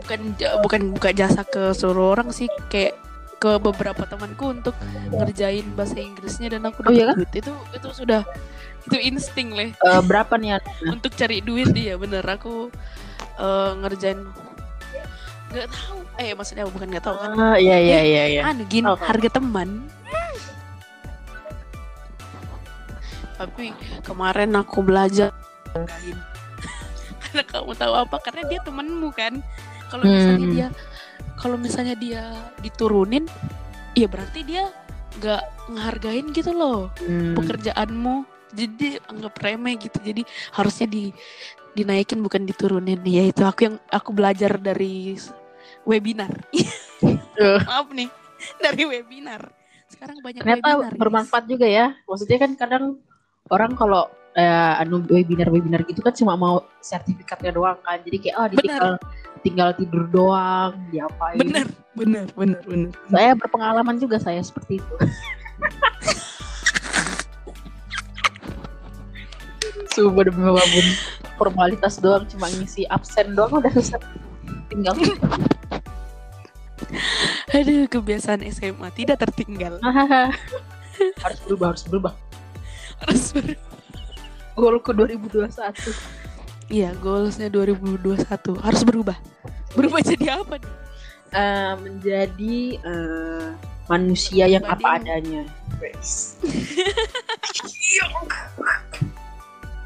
bukan 0.01 0.19
bukan 0.61 0.81
buka 0.91 1.09
jasa 1.11 1.41
ke 1.43 1.71
seluruh 1.71 2.13
orang 2.13 2.29
sih 2.29 2.47
kayak 2.67 2.95
ke 3.35 3.55
beberapa 3.55 4.03
temanku 4.03 4.51
untuk 4.51 4.75
ngerjain 5.09 5.63
bahasa 5.71 5.95
Inggrisnya 5.95 6.51
dan 6.51 6.67
aku 6.67 6.83
Oh, 6.83 6.91
iya 6.91 7.09
dapat 7.09 7.23
duit 7.23 7.33
itu 7.39 7.51
itu 7.71 7.87
sudah 7.93 8.21
itu 8.81 8.97
insting 8.97 9.51
leh 9.51 9.69
Eh, 9.71 10.01
berapa 10.01 10.35
nih? 10.35 10.59
Untuk 10.93 11.11
cari 11.13 11.39
duit 11.39 11.71
iya 11.71 11.95
bener 11.95 12.21
aku 12.21 12.67
eh, 13.37 13.71
ngerjain 13.77 14.27
nggak 15.49 15.65
tahu 15.67 15.97
eh 16.17 16.31
maksudnya 16.31 16.67
bukan 16.67 16.87
nggak 16.89 17.01
tahu 17.01 17.15
kan 17.15 17.31
Ah, 17.33 17.55
iya 17.55 17.79
iya 17.79 17.99
iya 18.01 18.23
iya. 18.29 18.41
anu 18.45 18.67
gin 18.67 18.83
Tahu, 18.83 18.95
tahu. 18.95 19.07
harga 19.07 19.29
teman 19.33 19.69
Tapi 23.35 23.71
kemarin 24.03 24.51
aku 24.51 24.83
belajar. 24.83 25.31
Karena 27.23 27.43
kamu 27.45 27.71
tahu 27.71 27.93
apa? 27.95 28.19
Karena 28.19 28.43
dia 28.45 28.59
temenmu 28.59 29.15
kan. 29.15 29.39
Kalau 29.89 30.03
misalnya 30.05 30.45
Hmm. 30.45 30.53
dia 30.53 30.67
kalau 31.35 31.55
misalnya 31.55 31.95
dia 31.95 32.23
diturunin, 32.59 33.23
ya 33.95 34.05
berarti 34.05 34.43
dia 34.43 34.67
nggak 35.17 35.43
ngehargain 35.71 36.25
gitu 36.31 36.51
loh 36.51 36.91
Hmm. 36.99 37.33
pekerjaanmu. 37.33 38.15
Jadi 38.49 38.97
anggap 39.05 39.33
remeh 39.39 39.77
gitu. 39.77 39.97
Jadi 39.99 40.25
harusnya 40.51 40.87
di 40.89 41.13
dinaikin 41.71 42.19
bukan 42.19 42.43
diturunin. 42.43 42.99
Ya 43.05 43.23
itu 43.23 43.41
aku 43.41 43.65
yang 43.65 43.75
aku 43.87 44.09
belajar 44.11 44.57
dari 44.57 45.15
webinar. 45.85 46.33
Maaf 47.69 47.87
nih, 47.93 48.09
dari 48.57 48.83
webinar. 48.83 49.41
Sekarang 49.87 50.17
banyak 50.19 50.41
ternyata 50.41 50.69
webinar. 50.75 50.93
bermanfaat 50.97 51.45
juga 51.45 51.65
ya 51.65 51.97
maksudnya 52.05 52.37
kan 52.37 52.51
kadang 52.53 52.83
orang 53.49 53.73
kalau 53.73 54.05
eh, 54.33 54.45
anu 54.77 55.01
webinar 55.09 55.49
webinar 55.49 55.81
gitu 55.83 56.05
kan 56.05 56.13
cuma 56.13 56.37
mau 56.37 56.61
sertifikatnya 56.79 57.49
doang 57.49 57.79
kan 57.81 57.97
jadi 58.05 58.17
kayak 58.21 58.35
oh 58.37 58.45
dia 58.47 58.57
Benar. 58.61 58.81
Tinggal 59.41 59.71
tidur 59.75 60.05
doang 60.11 60.75
diapain? 60.91 61.37
Bener, 61.39 61.65
bener, 61.95 62.27
bener, 62.35 62.61
bener. 62.65 62.91
saya 63.07 63.31
berpengalaman 63.35 63.95
juga 63.99 64.19
saya 64.19 64.41
seperti 64.43 64.79
itu. 64.81 64.95
Sumpah 69.95 70.23
demi 70.27 70.43
babun 70.45 70.85
formalitas 71.39 71.97
doang 71.99 72.27
cuma 72.29 72.47
ngisi 72.51 72.85
absen 72.91 73.33
doang 73.35 73.63
udah 73.63 73.71
susah 73.73 73.99
tinggal. 74.69 74.95
Aduh, 77.49 77.89
kebiasaan 77.89 78.45
SMA 78.53 78.89
tidak 78.93 79.19
tertinggal. 79.25 79.81
harus 81.23 81.39
berubah 81.47 81.73
harus 81.73 81.83
berubah. 81.87 82.13
Harus 82.99 83.31
ber- 83.31 83.59
golku 84.59 84.91
2021 84.91 85.55
Iya, 86.69 86.93
goalsnya 87.01 87.49
2021 87.49 88.29
harus 88.61 88.85
berubah. 88.85 89.17
Berubah 89.73 90.05
jadi 90.05 90.37
apa 90.37 90.61
nih? 90.61 90.69
Eh, 91.33 91.73
menjadi 91.81 92.77
eh, 92.77 93.57
manusia 93.89 94.45
yang 94.45 94.61
apa 94.69 95.01
adanya. 95.01 95.49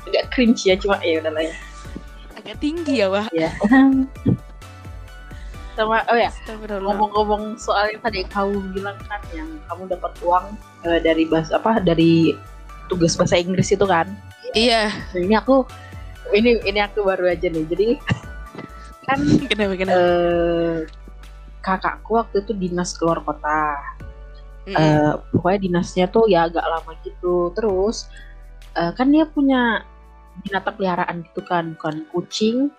Agak 0.04 0.28
cringe 0.36 0.68
ya, 0.68 0.76
cuma 0.76 1.00
ya 1.00 1.24
udah 1.24 1.32
lah 1.32 1.48
ya. 1.48 1.56
Agak 2.36 2.60
tinggi 2.60 3.00
ya, 3.00 3.08
Wah. 3.08 3.32
Ya. 3.32 3.56
Sama 5.80 6.04
oh 6.06 6.18
ya, 6.20 6.30
ngomong-ngomong 6.70 7.58
soal 7.58 7.90
yang 7.90 7.98
tadi 8.04 8.22
kamu 8.30 8.62
bilang 8.78 8.94
kan 9.10 9.18
yang 9.34 9.50
kamu 9.66 9.90
dapat 9.90 10.14
uang 10.22 10.54
eh, 10.86 11.02
dari 11.02 11.26
bahasa 11.26 11.58
apa 11.58 11.82
dari 11.82 12.38
tugas 12.92 13.18
bahasa 13.18 13.40
Inggris 13.40 13.72
itu 13.74 13.88
kan. 13.88 14.06
Iya, 14.54 14.94
ini 15.18 15.34
aku 15.34 15.66
ini 16.32 16.64
ini 16.64 16.80
aku 16.80 17.04
baru 17.04 17.28
aja 17.28 17.52
nih. 17.52 17.66
Jadi 17.68 17.88
kan 19.04 19.20
kenapa 19.52 19.74
kenapa? 19.76 20.00
eh, 20.00 20.76
kakakku 21.60 22.16
waktu 22.16 22.42
itu 22.42 22.52
dinas 22.56 22.96
keluar 22.96 23.20
kota. 23.20 23.76
Mm-mm. 24.64 24.80
Eh, 24.80 25.12
pokoknya 25.36 25.60
dinasnya 25.60 26.06
tuh 26.08 26.32
ya 26.32 26.48
agak 26.48 26.64
lama 26.64 26.96
gitu 27.04 27.52
terus 27.52 28.08
eh, 28.74 28.96
kan 28.96 29.12
dia 29.12 29.28
punya 29.28 29.84
binatang 30.40 30.80
peliharaan 30.80 31.20
gitu 31.28 31.44
kan 31.44 31.76
bukan 31.76 32.08
kucing 32.10 32.72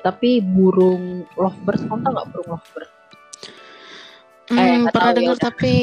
tapi 0.00 0.40
burung 0.40 1.28
lovebird 1.36 1.84
kamu 1.84 2.00
tau 2.00 2.12
nggak 2.16 2.28
burung 2.32 2.48
lovebird 2.56 2.90
Hmm, 4.48 4.56
eh, 4.56 4.88
pernah 4.88 5.12
ya 5.12 5.16
dengar 5.20 5.36
udah. 5.36 5.44
tapi 5.52 5.74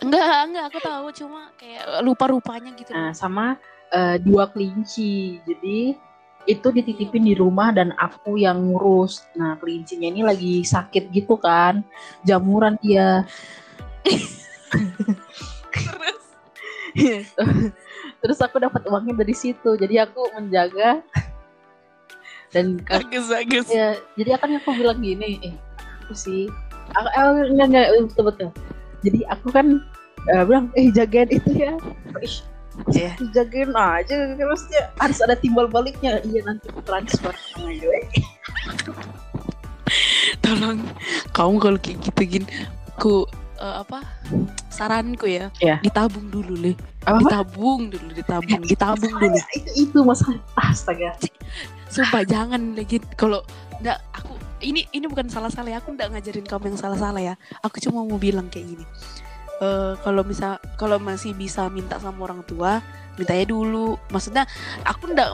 enggak 0.00 0.24
enggak 0.48 0.64
aku 0.72 0.78
tahu 0.80 1.06
cuma 1.12 1.52
kayak 1.60 1.84
lupa 2.00 2.24
rupanya 2.32 2.72
gitu. 2.72 2.88
nah 2.88 3.12
sama 3.12 3.60
eh, 3.92 4.16
dua 4.24 4.48
kelinci 4.48 5.36
jadi 5.44 5.92
itu 6.48 6.72
dititipin 6.72 7.28
di 7.28 7.36
rumah 7.36 7.76
dan 7.76 7.92
aku 8.00 8.40
yang 8.40 8.72
ngurus. 8.72 9.28
Nah 9.36 9.60
kelincinya 9.60 10.08
ini 10.08 10.24
lagi 10.24 10.64
sakit 10.64 11.12
gitu 11.12 11.36
kan. 11.36 11.84
Jamuran 12.24 12.80
dia 12.80 13.28
Terus? 15.76 16.24
Terus 18.18 18.38
aku 18.40 18.56
dapat 18.58 18.82
uangnya 18.88 19.14
dari 19.20 19.36
situ. 19.36 19.76
Jadi 19.76 20.00
aku 20.00 20.24
menjaga. 20.34 21.04
Dan 22.48 22.80
bagus 22.80 23.28
bagus. 23.28 23.68
ya 23.68 23.92
jadi 24.16 24.40
akan 24.40 24.56
aku 24.56 24.72
bilang 24.72 25.04
gini 25.04 25.36
eh 25.44 25.52
aku 26.00 26.16
sih? 26.16 26.48
Aku 26.96 27.08
eh, 27.12 27.52
enggak 27.52 27.68
enggak 27.68 27.86
betul 28.08 28.24
betul. 28.24 28.48
Jadi 29.04 29.20
aku 29.28 29.52
kan 29.52 29.84
eh, 30.32 30.42
bilang 30.48 30.72
eh 30.72 30.88
jagain 30.88 31.28
itu 31.28 31.50
ya. 31.52 31.76
Ih, 32.24 32.40
Iya. 32.88 33.12
jagain 33.34 33.74
aja 33.74 34.14
terusnya 34.38 34.82
harus 34.96 35.18
ada 35.20 35.34
timbal 35.34 35.66
baliknya. 35.66 36.22
Iya 36.22 36.46
nanti 36.46 36.70
transfer. 36.86 37.34
Sama 37.34 37.70
gue 37.74 37.98
Tolong 40.44 40.80
kamu 41.32 41.54
kalau 41.58 41.78
kayak 41.80 41.98
gitu 42.04 42.22
gin 42.28 42.44
ku 42.98 43.24
eh, 43.58 43.74
apa 43.82 44.04
saranku 44.68 45.26
ya 45.26 45.48
Iya. 45.58 45.80
ditabung 45.82 46.28
dulu 46.30 46.54
le. 46.54 46.72
Apa, 47.08 47.18
apa? 47.18 47.20
ditabung 47.24 47.80
dulu 47.88 48.08
ditabung 48.12 48.60
ditabung 48.64 49.12
dulu. 49.16 49.38
itu 49.56 49.70
itu 49.88 49.98
masalah. 50.04 50.40
Astaga. 50.60 51.16
Sumpah 51.88 52.22
jangan 52.28 52.76
lagi 52.76 53.00
kalau 53.16 53.40
nggak 53.80 53.98
aku 54.12 54.36
ini 54.60 54.84
ini 54.92 55.06
bukan 55.06 55.30
salah 55.30 55.48
salah 55.48 55.72
ya. 55.72 55.78
Aku 55.80 55.94
nggak 55.96 56.14
ngajarin 56.14 56.46
kamu 56.46 56.74
yang 56.74 56.78
salah 56.78 56.98
salah 56.98 57.22
ya. 57.22 57.34
Aku 57.64 57.80
cuma 57.80 58.04
mau 58.04 58.20
bilang 58.20 58.46
kayak 58.52 58.76
gini 58.76 58.84
Eh 59.58 59.92
kalau 60.00 60.22
misal 60.22 60.56
kalau 60.74 60.96
masih 60.96 61.34
bisa 61.34 61.66
minta 61.66 61.98
sama 61.98 62.24
orang 62.24 62.40
tua 62.42 62.80
mintanya 63.18 63.44
dulu. 63.44 63.98
Maksudnya 64.08 64.46
aku 64.86 65.10
nggak 65.10 65.30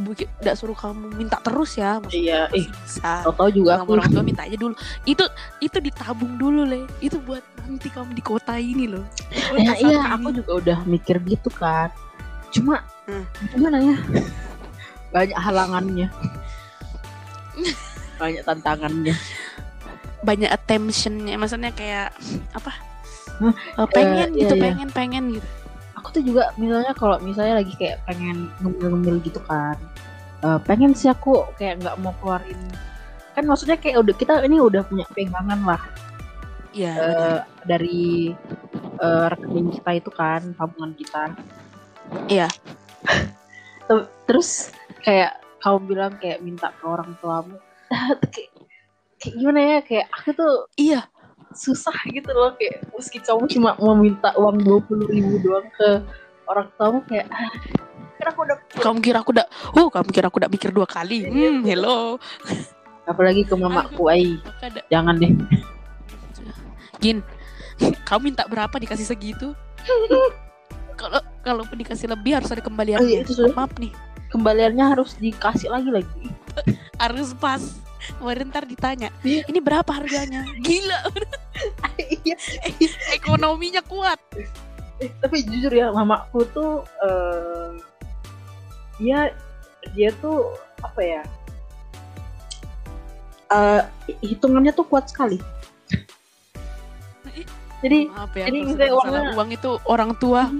buki- 0.00 0.30
nggak 0.40 0.56
suruh 0.56 0.72
kamu 0.72 1.12
minta 1.12 1.36
terus 1.38 1.76
ya. 1.76 2.00
Maksudnya 2.00 2.48
iya 2.48 2.56
eh 2.56 2.64
bisa. 2.64 3.20
tau 3.20 3.48
juga 3.52 3.76
sama 3.76 3.84
aku. 3.84 3.90
orang 3.94 4.08
tua 4.08 4.22
minta 4.24 4.42
aja 4.48 4.56
dulu. 4.56 4.72
Itu 5.04 5.24
itu 5.60 5.76
ditabung 5.76 6.40
dulu 6.40 6.64
le. 6.64 6.88
Itu 6.98 7.20
buat 7.20 7.44
nanti 7.60 7.86
kamu 7.86 8.16
di 8.16 8.22
kota 8.24 8.56
ini 8.56 8.88
loh. 8.88 9.04
Di 9.28 9.36
ya 9.36 9.44
kota 9.46 9.72
iya 9.76 9.96
satu 10.00 10.08
aku 10.16 10.26
ini. 10.26 10.36
juga 10.40 10.50
udah 10.56 10.78
mikir 10.84 11.16
gitu 11.24 11.48
kan 11.52 11.88
cuma 12.50 12.82
Hmm. 13.06 13.22
gimana 13.54 13.78
ya? 13.78 13.94
Banyak 15.10 15.36
halangannya. 15.36 16.08
Banyak 18.20 18.42
tantangannya. 18.42 19.14
Banyak 20.20 20.48
attentionnya. 20.48 21.34
Maksudnya 21.36 21.70
kayak 21.70 22.12
apa 22.52 22.72
Eh, 23.40 23.88
pengen 23.96 24.36
iya, 24.36 24.40
gitu 24.44 24.54
iya. 24.56 24.62
pengen 24.68 24.88
pengen 24.92 25.24
gitu 25.40 25.48
aku 25.96 26.08
tuh 26.16 26.22
juga 26.24 26.52
misalnya 26.60 26.92
kalau 26.96 27.16
misalnya 27.20 27.60
lagi 27.60 27.72
kayak 27.76 28.00
pengen 28.04 28.52
ngemil-ngemil 28.60 29.16
gitu 29.24 29.40
kan 29.48 29.76
eh, 30.44 30.58
pengen 30.68 30.92
sih 30.92 31.08
aku 31.08 31.48
kayak 31.56 31.80
nggak 31.80 31.96
mau 32.04 32.12
keluarin 32.20 32.60
kan 33.32 33.44
maksudnya 33.48 33.80
kayak 33.80 34.00
udah 34.00 34.14
kita 34.16 34.44
ini 34.44 34.60
udah 34.60 34.84
punya 34.84 35.04
pegangan 35.12 35.60
lah 35.64 35.80
Iya, 36.70 36.92
eh, 36.94 37.02
benar. 37.02 37.66
dari 37.66 38.30
eh, 39.00 39.26
rekening 39.34 39.74
kita 39.74 39.90
itu 39.98 40.10
kan 40.14 40.40
tabungan 40.54 40.92
kita 40.94 41.34
Iya. 42.30 42.48
Ter- 43.90 44.10
terus 44.26 44.70
kayak 45.02 45.42
kamu 45.62 45.78
bilang 45.90 46.12
kayak 46.22 46.38
minta 46.46 46.70
ke 46.70 46.84
orang 46.86 47.18
tuamu 47.18 47.58
kayak, 48.32 48.50
kayak 49.18 49.34
gimana 49.34 49.60
ya 49.60 49.78
kayak 49.82 50.06
aku 50.14 50.30
tuh 50.32 50.54
iya 50.78 51.09
susah 51.50 51.96
gitu 52.06 52.30
loh 52.30 52.54
kayak 52.54 52.86
meski 52.94 53.18
kamu 53.18 53.50
cuma 53.50 53.74
mau 53.82 53.98
minta 53.98 54.30
uang 54.38 54.62
dua 54.62 54.78
puluh 54.86 55.06
ribu 55.10 55.42
doang 55.42 55.66
ke 55.74 56.02
orang 56.46 56.66
tuamu 56.78 57.02
kayak 57.10 57.26
ah, 57.30 57.50
kan 58.18 58.26
aku 58.30 58.40
udah 58.46 58.56
kamu 58.78 58.98
kira 59.02 59.18
aku 59.22 59.30
udah 59.34 59.46
oh 59.74 59.88
kamu 59.90 60.08
kira 60.14 60.26
aku 60.30 60.38
udah 60.38 60.50
mikir 60.50 60.70
dua 60.70 60.86
kali? 60.86 61.26
Hmm 61.26 61.66
hello. 61.66 62.18
Apalagi 63.08 63.42
ke 63.42 63.54
mamaku 63.58 64.06
ay 64.06 64.38
jangan 64.92 65.18
deh. 65.18 65.34
Gin 67.02 67.24
kamu 68.06 68.30
minta 68.30 68.46
berapa 68.46 68.76
dikasih 68.76 69.08
segitu? 69.08 69.56
Kalau 70.94 71.20
kalau 71.40 71.62
pun 71.64 71.80
dikasih 71.80 72.12
lebih 72.12 72.36
harus 72.36 72.52
ada 72.52 72.60
kembaliannya 72.60 73.00
Oh 73.00 73.08
iya, 73.08 73.24
itu 73.24 73.32
sudah. 73.32 73.56
maaf 73.56 73.72
nih. 73.80 73.88
Kembaliannya 74.30 74.84
harus 74.94 75.16
dikasih 75.16 75.72
lagi 75.72 75.90
lagi. 75.90 76.28
Harus 77.00 77.32
pas 77.40 77.58
kemarin 78.16 78.48
ntar 78.48 78.64
ditanya 78.64 79.08
Iya. 79.20 79.44
ini 79.46 79.58
berapa 79.58 79.88
harganya? 79.88 80.44
Gila. 80.64 80.98
Iya. 81.96 82.36
Ekonominya 83.18 83.80
kuat. 83.82 84.18
Eh, 84.98 85.08
tapi 85.18 85.42
jujur 85.42 85.70
ya 85.70 85.88
mamaku 85.90 86.44
tuh 86.50 86.72
eh 87.00 87.68
dia 88.96 89.32
dia 89.92 90.12
tuh 90.16 90.44
apa 90.80 91.00
ya 91.00 91.22
eh 93.50 93.82
hitungannya 94.20 94.70
tuh 94.70 94.84
kuat 94.84 95.08
sekali. 95.08 95.40
Jadi 97.80 98.12
maaf 98.12 98.36
ya 98.36 98.44
Jadi 98.44 98.58
misalnya 98.60 98.92
uangnya- 98.92 99.32
uang 99.34 99.48
itu 99.50 99.70
orang 99.88 100.12
tua 100.14 100.52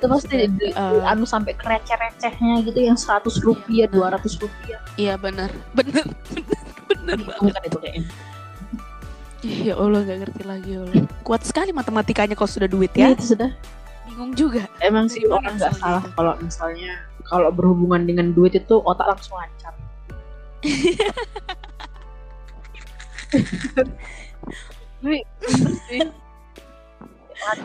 itu 0.00 0.08
pasti 0.08 0.34
di- 0.48 0.72
eh, 0.72 1.02
anu 1.04 1.28
sampai 1.28 1.52
receh-recehnya 1.52 2.64
gitu 2.64 2.80
yang 2.80 2.96
100 2.96 3.36
rupiah 3.44 3.84
benar. 3.84 4.16
200 4.16 4.40
rupiah. 4.40 4.80
Iya 4.96 5.14
benar. 5.20 5.52
Benar 5.76 6.04
benar 6.08 6.64
benar 6.88 7.18
banget. 7.20 7.44
bukan 7.44 7.62
itu 7.68 7.78
kayaknya 7.78 8.02
ya? 9.44 9.72
Allah 9.76 10.00
nggak 10.02 10.18
ngerti 10.24 10.42
lagi 10.44 10.70
Allah. 10.76 11.04
Kuat 11.20 11.42
sekali 11.44 11.70
matematikanya 11.70 12.32
kalau 12.32 12.48
sudah 12.48 12.68
duit 12.68 12.92
ya. 12.96 13.12
Ya 13.12 13.16
itu 13.16 13.36
sudah. 13.36 13.52
Bingung 14.08 14.32
juga. 14.34 14.64
Emang 14.80 15.06
sih 15.06 15.22
orang 15.28 15.54
nggak 15.54 15.76
salah 15.76 16.00
itu? 16.02 16.10
kalau 16.16 16.32
misalnya 16.40 16.92
kalau 17.24 17.48
berhubungan 17.52 18.02
dengan 18.04 18.32
duit 18.32 18.52
itu 18.52 18.74
otak 18.80 19.06
langsung 19.06 19.36
lancar. 19.36 19.72
Tapi 25.00 25.18
sih 25.88 26.00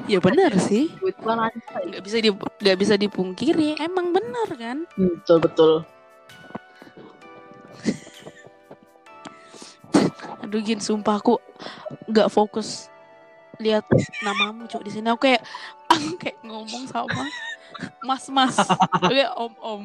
ya 0.08 0.20
benar 0.24 0.58
sih. 0.60 0.92
Nggak 1.02 2.04
bisa 2.04 2.20
di 2.22 2.30
nggak 2.34 2.78
bisa 2.80 2.98
dipungkiri 2.98 3.76
emang 3.80 4.14
benar 4.16 4.48
kan? 4.56 4.86
Hmm, 4.96 5.16
betul 5.22 5.40
betul. 5.44 5.86
Aduh 10.46 10.62
gin 10.64 10.82
sumpah 10.82 11.20
aku 11.20 11.40
nggak 12.10 12.30
fokus 12.32 12.90
lihat 13.60 13.86
namamu 14.24 14.68
cuk 14.68 14.84
di 14.84 14.92
sini. 14.92 15.10
Aku 15.12 15.20
kayak 15.22 15.44
aku 15.92 16.18
kayak 16.20 16.38
ngomong 16.44 16.88
sama 16.90 17.26
mas 18.08 18.30
mas 18.32 18.56
kayak 19.04 19.32
om 19.36 19.54
om 19.60 19.82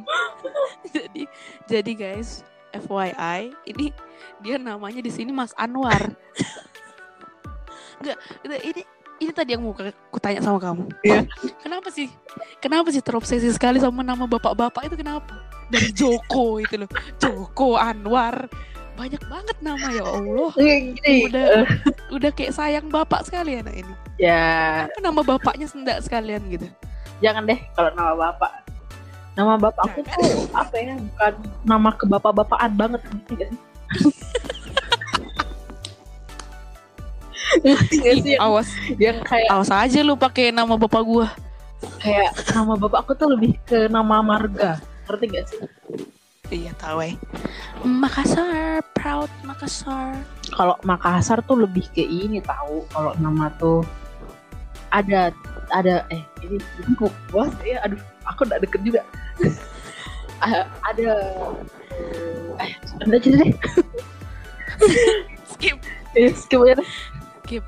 jadi 0.94 1.26
jadi 1.66 1.92
guys 1.97 2.44
FYI 2.70 3.50
ini 3.66 3.90
dia 4.38 4.54
namanya 4.56 5.02
di 5.02 5.11
sini 5.11 5.35
Mas 5.35 5.50
Anwar. 5.59 6.14
Nggak 8.00 8.16
ini 8.62 8.82
ini 9.21 9.33
tadi 9.37 9.53
yang 9.53 9.62
mau 9.62 9.77
aku 9.77 10.19
tanya 10.19 10.41
sama 10.41 10.57
kamu. 10.57 10.89
Iya. 11.05 11.29
kenapa 11.61 11.93
sih? 11.93 12.09
Kenapa 12.59 12.89
sih 12.89 13.05
terobsesi 13.05 13.53
sekali 13.53 13.77
sama 13.77 14.00
nama 14.00 14.25
bapak-bapak 14.25 14.89
itu 14.89 14.97
kenapa? 14.97 15.45
Dari 15.69 15.93
Joko 15.93 16.59
itu 16.59 16.81
loh. 16.81 16.91
Joko 17.21 17.77
Anwar. 17.77 18.49
Banyak 18.97 19.23
banget 19.29 19.57
nama 19.61 19.87
ya 19.93 20.05
Allah. 20.09 20.50
Gini. 20.57 21.29
Udah 21.29 21.45
eh, 21.62 21.67
udah 22.17 22.31
kayak 22.33 22.53
sayang 22.57 22.89
bapak 22.89 23.29
sekali 23.29 23.61
anak 23.61 23.77
ini. 23.77 23.95
Ya. 24.17 24.89
Apa 24.89 24.99
nama 25.05 25.21
bapaknya 25.21 25.69
sendak 25.69 26.00
sekalian 26.00 26.41
gitu? 26.49 26.67
Jangan 27.21 27.45
deh 27.45 27.61
kalau 27.77 27.93
nama 27.93 28.17
bapak. 28.17 28.53
Nama 29.37 29.55
bapak 29.57 29.83
aku 29.85 30.00
tuh 30.05 30.49
apa 30.57 30.75
ya? 30.81 30.97
Bukan 30.97 31.33
nama 31.65 31.91
kebapak-bapakan 31.95 32.73
banget 32.77 33.00
sih 33.05 33.49
Ngerti 37.59 37.97
gak 37.99 38.14
sih 38.23 38.33
yang, 38.37 38.42
awas. 38.42 38.69
yang 38.97 39.19
kayak 39.26 39.49
awas 39.50 39.71
aja 39.75 40.00
lu 40.07 40.14
pakai 40.14 40.54
nama 40.54 40.78
bapak 40.78 41.02
gua. 41.02 41.28
Kayak 41.99 42.37
nama 42.54 42.75
bapak 42.76 42.99
aku 43.04 43.12
tuh 43.19 43.28
lebih 43.35 43.59
ke 43.66 43.90
nama 43.90 44.23
marga. 44.23 44.78
Ngerti 45.09 45.25
gak 45.35 45.45
sih? 45.50 45.59
Iya 46.50 46.75
tahu 46.78 46.99
eh. 47.07 47.14
Makassar 47.87 48.83
proud 48.95 49.30
Makassar. 49.47 50.19
Kalau 50.50 50.75
Makassar 50.83 51.38
tuh 51.47 51.62
lebih 51.62 51.87
ke 51.95 52.02
ini 52.02 52.42
tahu. 52.42 52.87
Kalau 52.90 53.14
nama 53.23 53.50
tuh 53.59 53.87
ada 54.90 55.30
ada 55.71 56.02
eh 56.11 56.23
ini 56.42 56.59
ini 56.59 56.92
kok 56.99 57.14
bos 57.30 57.54
ya 57.62 57.78
aduh 57.87 57.99
aku 58.26 58.42
udah 58.42 58.59
deket 58.59 58.83
juga. 58.83 59.02
Ah, 60.42 60.66
ada 60.90 61.11
eh 62.59 62.73
anda 62.99 63.16
aja 63.23 63.30
deh. 63.30 63.52
Skip. 65.54 65.78
Eh, 66.19 66.35
skip. 67.50 67.66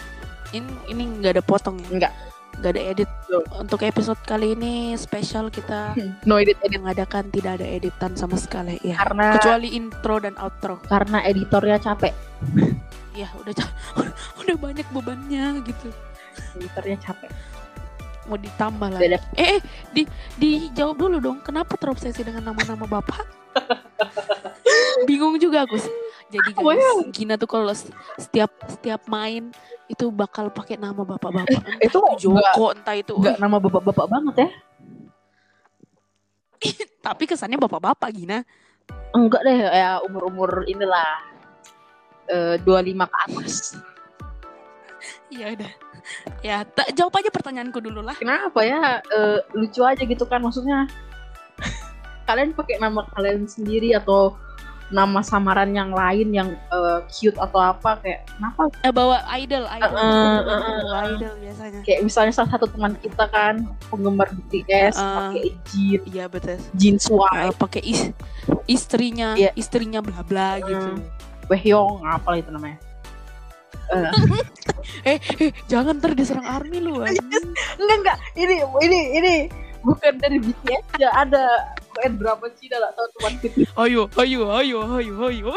Ini 0.54 0.70
ini 0.94 1.02
nggak 1.18 1.32
ada 1.34 1.42
potong 1.42 1.82
ya? 1.82 1.98
Nggak. 1.98 2.14
nggak 2.52 2.70
ada 2.78 2.82
edit. 2.94 3.10
Tuh. 3.26 3.42
untuk 3.58 3.80
episode 3.80 4.20
kali 4.22 4.52
ini 4.52 4.92
spesial 4.94 5.48
kita 5.48 5.96
no 6.28 6.36
edit 6.36 6.60
edit. 6.60 6.78
mengadakan 6.78 7.32
tidak 7.32 7.58
ada 7.58 7.66
editan 7.66 8.12
sama 8.14 8.36
sekali 8.38 8.76
ya. 8.84 8.94
Karena 8.94 9.34
kecuali 9.34 9.74
intro 9.74 10.20
dan 10.22 10.38
outro. 10.38 10.78
Karena 10.86 11.18
editornya 11.26 11.82
capek. 11.82 12.14
Ya 13.12 13.28
udah 13.36 13.52
ca- 13.52 13.76
udah 14.40 14.56
banyak 14.56 14.88
bebannya 14.88 15.60
gitu. 15.68 15.92
Editornya 16.56 16.96
capek. 16.96 17.28
Mau 18.24 18.40
ditambah 18.40 18.88
lah 18.88 18.96
Beda. 18.96 19.20
eh, 19.36 19.60
eh 19.60 19.60
di 19.92 20.08
dijawab 20.40 20.96
dulu 20.96 21.20
dong. 21.20 21.38
Kenapa 21.44 21.76
terobsesi 21.76 22.24
dengan 22.24 22.48
nama-nama 22.48 22.88
bapak? 22.88 23.20
Bingung 25.08 25.36
juga 25.36 25.68
aku 25.68 25.76
sih 25.76 25.92
jadi 26.32 26.50
guys 26.56 27.12
Gina 27.12 27.36
tuh 27.36 27.48
kalau 27.50 27.72
setiap 28.16 28.50
setiap 28.64 29.04
main 29.12 29.52
itu 29.92 30.08
bakal 30.08 30.48
pakai 30.48 30.80
nama 30.80 31.04
bapak-bapak. 31.04 31.52
Entah 31.52 31.76
itu 31.84 32.00
itu 32.16 32.32
Joko 32.32 32.72
entah 32.72 32.96
itu 32.96 33.12
nggak 33.12 33.36
nama 33.36 33.56
bapak-bapak 33.60 34.06
banget 34.08 34.34
ya? 34.40 34.48
Tapi 37.06 37.24
kesannya 37.28 37.60
bapak-bapak 37.60 38.08
Gina. 38.16 38.40
Enggak 39.12 39.44
deh 39.44 39.58
ya 39.68 40.00
umur-umur 40.00 40.64
inilah 40.64 41.20
eh, 42.32 42.56
25 42.64 43.04
ke 43.04 43.16
atas. 43.28 43.54
Iya 45.28 45.46
udah. 45.58 45.72
Ya, 46.42 46.66
tak 46.66 46.98
jawab 46.98 47.14
aja 47.22 47.30
pertanyaanku 47.30 47.78
dulu 47.78 48.02
lah. 48.02 48.18
kenapa 48.18 48.66
ya? 48.66 48.98
Eh, 49.06 49.38
lucu 49.54 49.86
aja 49.86 50.02
gitu 50.02 50.24
kan 50.26 50.42
maksudnya. 50.42 50.90
Kalian 52.28 52.54
pakai 52.54 52.78
nama 52.78 53.06
kalian 53.14 53.46
sendiri 53.46 53.94
atau 53.98 54.34
nama 54.92 55.20
samaran 55.20 55.70
yang 55.70 55.90
lain 55.90 56.28
yang 56.30 56.48
eh, 56.52 56.98
cute 57.08 57.34
atau 57.34 57.58
apa 57.58 57.96
kayak 57.98 58.28
kenapa 58.28 58.68
Eh, 58.78 58.88
bawa 58.90 59.18
idol, 59.34 59.64
idol. 59.64 59.88
Eh, 59.90 59.98
eh, 59.98 60.38
eh, 60.38 60.78
bawa 60.78 60.98
idol 61.08 61.34
biasanya. 61.38 61.80
kayak 61.82 62.00
misalnya 62.02 62.30
salah 62.30 62.50
satu 62.50 62.66
teman 62.68 62.92
kita 62.96 63.24
kan 63.26 63.54
penggemar 63.88 64.28
BTS 64.46 64.94
Eh. 64.94 65.08
pakai 65.16 65.42
jean 65.66 66.00
Iya 66.06 66.24
betul. 66.26 66.58
jean 66.72 66.96
swag 66.96 67.32
Eh, 67.32 67.54
pakai 67.54 67.82
is- 67.82 68.12
istrinya, 68.66 69.32
Iya. 69.32 69.50
istrinya 69.54 69.98
bla 69.98 70.20
bla 70.20 70.60
gitu. 70.60 71.00
Baekhyun 71.44 72.00
apa 72.02 72.36
itu 72.36 72.48
namanya 72.48 72.76
Eh, 75.02 75.18
eh, 75.38 75.50
jangan 75.66 75.96
ntar 75.96 76.12
diserang 76.12 76.46
army 76.46 76.78
lu. 76.78 77.00
anjing. 77.02 77.28
enggak 77.76 77.96
enggak 77.98 78.18
ini 78.34 78.54
ini 78.80 79.00
ini 79.14 79.34
bukan 79.80 80.14
dari 80.16 80.38
BTS 80.38 80.86
ya 80.96 81.10
ada 81.12 81.44
kayak 81.98 82.10
drama 82.18 82.46
Cina 82.56 82.76
lah 82.80 82.90
tahu 82.96 83.06
teman 83.18 83.34
kita 83.40 83.56
Ayo, 83.76 84.02
ayo, 84.18 84.40
ayo, 84.52 84.78
ayo, 84.98 85.14
ayo. 85.28 85.52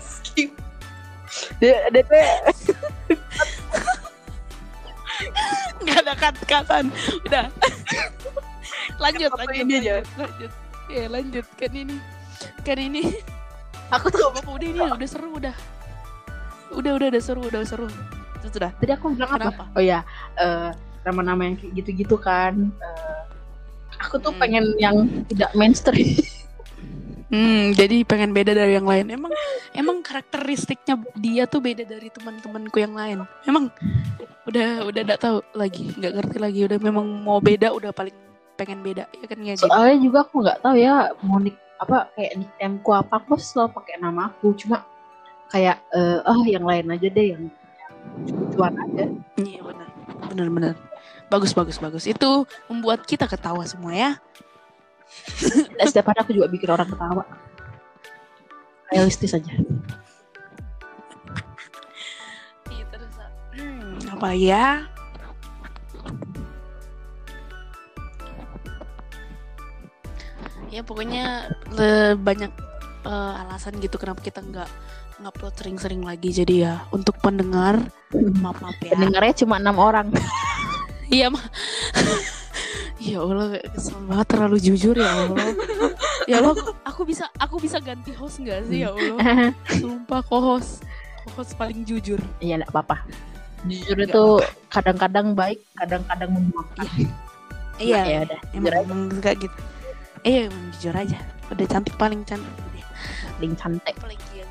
skip 0.00 0.50
dia 1.58 1.88
dia 1.90 2.02
tuh 2.04 2.20
Gak 5.82 5.98
ada 6.06 6.14
kat-katan. 6.14 6.84
Udah. 7.26 7.46
lanjut, 9.02 9.30
lanjut, 9.34 9.62
ini 9.66 9.74
aja? 9.82 10.02
lanjut, 10.02 10.06
lanjut. 10.18 10.52
Ya, 10.90 11.04
lanjut 11.10 11.46
kan 11.58 11.72
ini. 11.74 11.96
Kan 12.66 12.78
ini 12.78 13.02
aku 13.90 14.10
tuh 14.10 14.30
apa 14.30 14.42
udah 14.46 14.66
ini 14.66 14.80
udah 14.82 15.08
seru 15.08 15.30
udah. 15.38 15.54
Udah, 16.74 16.92
udah, 16.96 17.06
udah 17.12 17.22
seru, 17.22 17.42
udah 17.46 17.62
seru. 17.66 17.86
Itu 18.42 18.46
sudah. 18.58 18.70
tadi 18.74 18.90
aku 18.90 19.14
bilang 19.14 19.38
apa 19.38 19.70
oh 19.78 19.82
ya 19.82 20.02
eh, 20.34 20.74
nama-nama 21.06 21.46
yang 21.46 21.54
kayak 21.54 21.72
gitu-gitu 21.78 22.18
kan 22.18 22.74
Eh, 22.82 23.22
aku 24.02 24.18
tuh 24.18 24.32
Hmm. 24.34 24.40
pengen 24.42 24.64
yang 24.76 24.96
tidak 25.30 25.50
mainstream 25.54 26.10
Hmm, 27.32 27.72
jadi 27.72 28.04
pengen 28.04 28.36
beda 28.36 28.52
dari 28.52 28.76
yang 28.76 28.84
lain. 28.84 29.08
Emang 29.08 29.32
emang 29.72 30.04
karakteristiknya 30.04 31.00
dia 31.16 31.48
tuh 31.48 31.64
beda 31.64 31.80
dari 31.80 32.12
teman-temanku 32.12 32.76
yang 32.76 32.92
lain. 32.92 33.24
Emang 33.48 33.72
udah 34.44 34.84
udah 34.84 35.00
nggak 35.00 35.16
tahu 35.16 35.40
lagi, 35.56 35.96
nggak 35.96 36.12
ngerti 36.12 36.36
lagi. 36.36 36.60
Udah 36.68 36.76
memang 36.76 37.08
mau 37.24 37.40
beda, 37.40 37.72
udah 37.72 37.88
paling 37.96 38.12
pengen 38.60 38.84
beda 38.84 39.08
ya 39.16 39.24
kan 39.24 39.38
ya. 39.40 39.56
Soalnya 39.56 39.96
juga 40.04 40.28
aku 40.28 40.44
nggak 40.44 40.60
tahu 40.60 40.76
ya 40.76 41.08
mau 41.24 41.40
nick 41.40 41.56
apa 41.80 42.12
kayak 42.12 42.32
nicknameku 42.36 42.90
apa 42.94 43.14
aku 43.16 43.34
selalu 43.40 43.80
pakai 43.80 43.94
nama 43.96 44.28
aku 44.28 44.52
cuma 44.54 44.84
kayak 45.48 45.80
eh 45.96 46.20
oh 46.22 46.44
yang 46.44 46.68
lain 46.68 46.86
aja 46.92 47.08
deh 47.08 47.26
yang 47.32 47.42
cuan 48.52 48.76
aja 48.76 49.08
Iya 49.40 49.60
benar, 49.64 49.88
benar 50.30 50.48
benar. 50.52 50.74
Bagus 51.32 51.56
bagus 51.56 51.80
bagus. 51.80 52.04
Itu 52.04 52.44
membuat 52.68 53.08
kita 53.08 53.24
ketawa 53.24 53.64
semua 53.64 53.96
ya. 53.96 54.10
Dan 55.80 55.86
setiap 55.88 56.12
hari 56.12 56.20
aku 56.20 56.32
juga 56.36 56.48
bikin 56.48 56.68
orang 56.72 56.88
ketawa 56.88 57.24
realistis 58.92 59.32
aja 59.32 59.52
Iya 62.68 62.84
terus. 62.92 63.12
Hmm, 63.56 63.96
apa 64.12 64.28
ya? 64.36 64.84
Ya 70.72 70.80
pokoknya 70.80 71.52
le- 71.76 72.16
banyak 72.16 72.52
eh, 73.04 73.40
alasan 73.44 73.76
gitu 73.80 74.00
kenapa 74.00 74.24
kita 74.24 74.40
nggak 74.40 74.68
ngupload 75.20 75.54
sering-sering 75.54 76.02
lagi 76.02 76.32
jadi 76.32 76.54
ya 76.56 76.74
untuk 76.90 77.14
pendengar 77.20 77.78
maaf 78.40 78.58
maaf 78.58 78.74
ya 78.82 78.96
pendengarnya 78.96 79.34
cuma 79.44 79.60
enam 79.60 79.76
orang 79.78 80.08
iya 81.12 81.28
mah 81.28 81.44
ya 83.02 83.18
Allah 83.20 83.60
kesel 83.74 83.98
banget 84.06 84.26
terlalu 84.30 84.56
jujur 84.62 84.94
ya 84.94 85.10
Allah. 85.10 85.46
Ya 86.30 86.38
Allah 86.38 86.54
aku, 86.54 86.70
aku 86.86 87.02
bisa 87.02 87.24
aku 87.34 87.56
bisa 87.58 87.78
ganti 87.82 88.14
host 88.14 88.38
nggak 88.40 88.70
sih 88.70 88.86
ya 88.86 88.94
Allah? 88.94 89.18
Sumpah 89.82 90.22
co-host 90.22 90.86
co-host 91.26 91.52
paling 91.58 91.82
jujur. 91.82 92.22
Iya 92.38 92.62
enggak 92.62 92.70
apa-apa. 92.72 93.02
Jujur 93.66 93.98
Nggak 93.98 94.10
itu 94.10 94.24
kadang-kadang 94.70 95.26
baik 95.34 95.60
kadang-kadang 95.76 96.30
memakan 96.30 96.86
iya. 97.82 98.02
Ya 98.06 98.18
udah 98.22 98.40
jujur 98.54 98.62
emang, 98.62 98.70
aja. 98.72 98.86
emang 98.86 99.00
nggak 99.18 99.34
gitu. 99.42 99.58
Eh 100.22 100.36
emang 100.46 100.64
jujur 100.78 100.94
aja. 100.94 101.18
Udah 101.50 101.66
cantik 101.66 101.94
paling 101.98 102.22
cantik. 102.22 102.86
Paling 103.36 103.54
cantik. 103.58 103.94
Apalagi 103.98 104.30
yang 104.38 104.50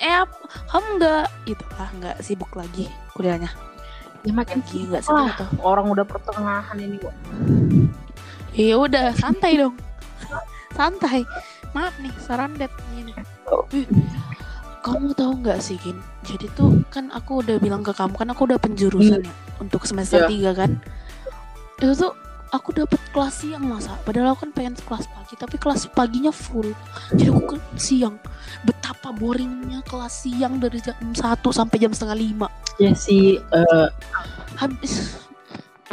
eh 0.00 0.24
kamu 0.72 0.88
nggak? 0.96 1.26
Itu 1.44 1.64
ah 1.76 1.90
nggak 2.00 2.16
sibuk 2.24 2.52
lagi 2.56 2.88
kuliahnya 3.12 3.65
ya 4.26 4.32
makin 4.34 4.58
gila 4.66 4.98
sih 4.98 5.14
tuh 5.38 5.48
orang 5.62 5.86
udah 5.86 6.02
pertengahan 6.02 6.76
ini 6.82 6.98
kok 6.98 7.14
ya 8.56 8.74
udah 8.80 9.12
santai 9.12 9.60
dong. 9.60 9.76
Santai. 10.72 11.22
Maaf 11.76 11.92
nih 12.00 12.12
saran 12.24 12.56
det 12.56 12.72
ini 12.96 13.12
oh. 13.52 13.68
eh, 13.76 13.84
kamu 14.80 15.12
tahu 15.12 15.44
nggak 15.44 15.60
sih 15.60 15.76
Gin? 15.76 16.00
Jadi 16.24 16.48
tuh 16.56 16.80
kan 16.88 17.12
aku 17.12 17.44
udah 17.44 17.60
bilang 17.60 17.84
ke 17.84 17.92
kamu 17.92 18.16
kan 18.16 18.32
aku 18.32 18.48
udah 18.48 18.56
penjurusan 18.56 19.20
hmm. 19.20 19.28
Ya, 19.28 19.60
untuk 19.60 19.84
semester 19.84 20.24
yeah. 20.24 20.56
3 20.56 20.60
kan? 20.64 20.70
Itu 21.76 21.92
tuh 21.92 22.12
aku 22.48 22.72
dapat 22.72 22.96
kelas 23.12 23.44
siang 23.44 23.68
masa 23.68 23.92
padahal 24.08 24.32
aku 24.32 24.48
kan 24.48 24.52
pengen 24.56 24.74
kelas 24.80 25.04
pagi 25.12 25.34
tapi 25.36 25.56
kelas 25.60 25.92
paginya 25.92 26.32
full. 26.32 26.72
Jadi 27.12 27.28
aku 27.28 27.56
kan 27.56 27.60
siang. 27.76 28.16
Betapa 28.64 29.12
boringnya 29.12 29.84
kelas 29.84 30.24
siang 30.24 30.56
dari 30.56 30.80
jam 30.80 30.96
1 30.96 31.20
sampai 31.52 31.76
jam 31.76 31.92
setengah 31.92 32.16
5 32.48 32.65
Iya 32.76 32.92
Jesse 32.92 33.40
uh, 33.40 33.56
eh, 33.56 33.88
habis 34.60 35.16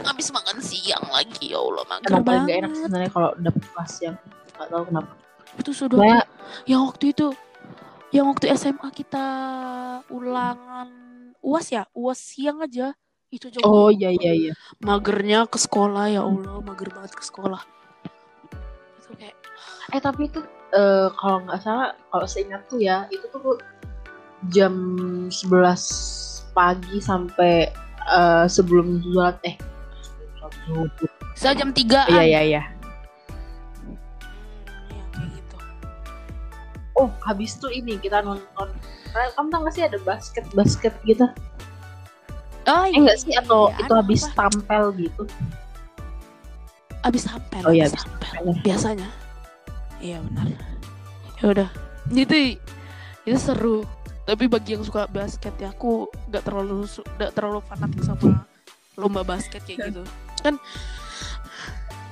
habis 0.04 0.28
makan 0.36 0.60
siang 0.60 1.06
lagi 1.08 1.56
ya 1.56 1.60
Allah 1.64 1.86
makan 1.88 2.10
emang 2.12 2.26
paling 2.28 2.44
gak 2.44 2.58
enak 2.60 2.72
sebenarnya 2.76 3.12
kalau 3.16 3.30
udah 3.40 3.54
kelas 3.56 3.92
siang? 3.96 4.18
Nggak 4.60 4.68
tahu 4.68 4.84
kenapa. 4.92 5.12
Itu 5.54 5.72
sudah 5.72 5.98
Banyak. 6.00 6.28
yang 6.68 6.82
waktu 6.84 7.06
itu 7.16 7.28
yang 8.14 8.26
waktu 8.30 8.46
SMA 8.54 8.90
kita 8.92 9.26
ulangan 10.12 10.90
uas 11.40 11.66
ya? 11.72 11.84
Uas 11.96 12.20
siang 12.20 12.60
aja. 12.60 12.92
Itu 13.32 13.50
juga 13.50 13.64
oh 13.64 13.90
iya 13.90 14.12
iya 14.12 14.32
iya. 14.36 14.54
Magernya 14.84 15.48
ke 15.48 15.58
sekolah 15.58 16.12
ya 16.12 16.22
Allah 16.28 16.60
mager 16.60 16.92
banget 16.92 17.16
ke 17.16 17.24
sekolah. 17.24 17.64
Itu 19.00 19.16
kayak 19.16 19.36
eh 19.96 20.02
tapi 20.04 20.28
itu 20.28 20.44
uh, 20.76 21.08
kalau 21.16 21.48
nggak 21.48 21.64
salah 21.64 21.96
kalau 22.12 22.28
seingatku 22.28 22.82
ya 22.82 23.08
itu 23.08 23.24
tuh 23.32 23.56
jam 24.52 24.74
11 25.32 26.33
pagi 26.54 27.02
sampai 27.02 27.68
eh, 28.08 28.46
sebelum 28.48 29.02
sholat 29.02 29.38
eh 29.44 29.56
saya 31.34 31.58
jam 31.58 31.74
3 31.74 32.14
iya 32.14 32.24
iya 32.24 32.42
iya. 32.46 32.62
Gitu 35.18 35.58
oh 36.94 37.10
habis 37.26 37.58
tuh 37.58 37.74
ini 37.74 37.98
kita 37.98 38.22
nonton 38.22 38.70
Kamu 39.14 39.48
tau 39.54 39.62
gak 39.70 39.74
sih 39.78 39.86
ada 39.86 40.02
basket 40.02 40.46
basket 40.58 40.94
gitu? 41.06 41.30
Oh 42.66 42.82
eh 42.90 42.98
enggak 42.98 43.22
sih? 43.22 43.30
atau 43.38 43.70
iya, 43.70 43.86
itu 43.86 43.94
habis 43.94 44.22
apa? 44.26 44.50
tampil 44.50 44.84
gitu? 44.98 45.24
Habis 47.06 47.22
tampil 47.30 47.62
Oh 47.62 47.74
iya, 47.76 47.86
habis 47.86 48.02
tampil 48.02 48.30
tampil. 48.34 48.54
biasanya. 48.66 49.10
Iya 50.02 50.18
benar. 50.26 50.48
Ya 51.38 51.46
udah. 51.46 51.70
Itu 52.10 52.58
itu 53.30 53.38
seru 53.38 53.86
tapi 54.24 54.48
bagi 54.48 54.80
yang 54.80 54.84
suka 54.88 55.04
basket 55.12 55.52
ya 55.60 55.76
aku 55.76 56.08
nggak 56.32 56.44
terlalu 56.48 56.88
nggak 56.88 57.32
terlalu 57.36 57.60
fanatik 57.68 58.02
sama 58.08 58.48
lomba 58.96 59.22
basket 59.26 59.62
kayak 59.68 59.92
gitu. 59.92 60.04
Kan 60.40 60.56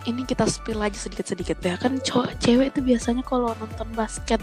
ini 0.10 0.26
kita 0.26 0.50
spill 0.50 0.82
aja 0.82 0.98
sedikit-sedikit 0.98 1.62
ya. 1.62 1.78
Kan 1.78 2.02
cowok 2.02 2.42
cewek 2.42 2.74
itu 2.76 2.80
biasanya 2.82 3.24
kalau 3.24 3.54
nonton 3.56 3.90
basket 3.94 4.42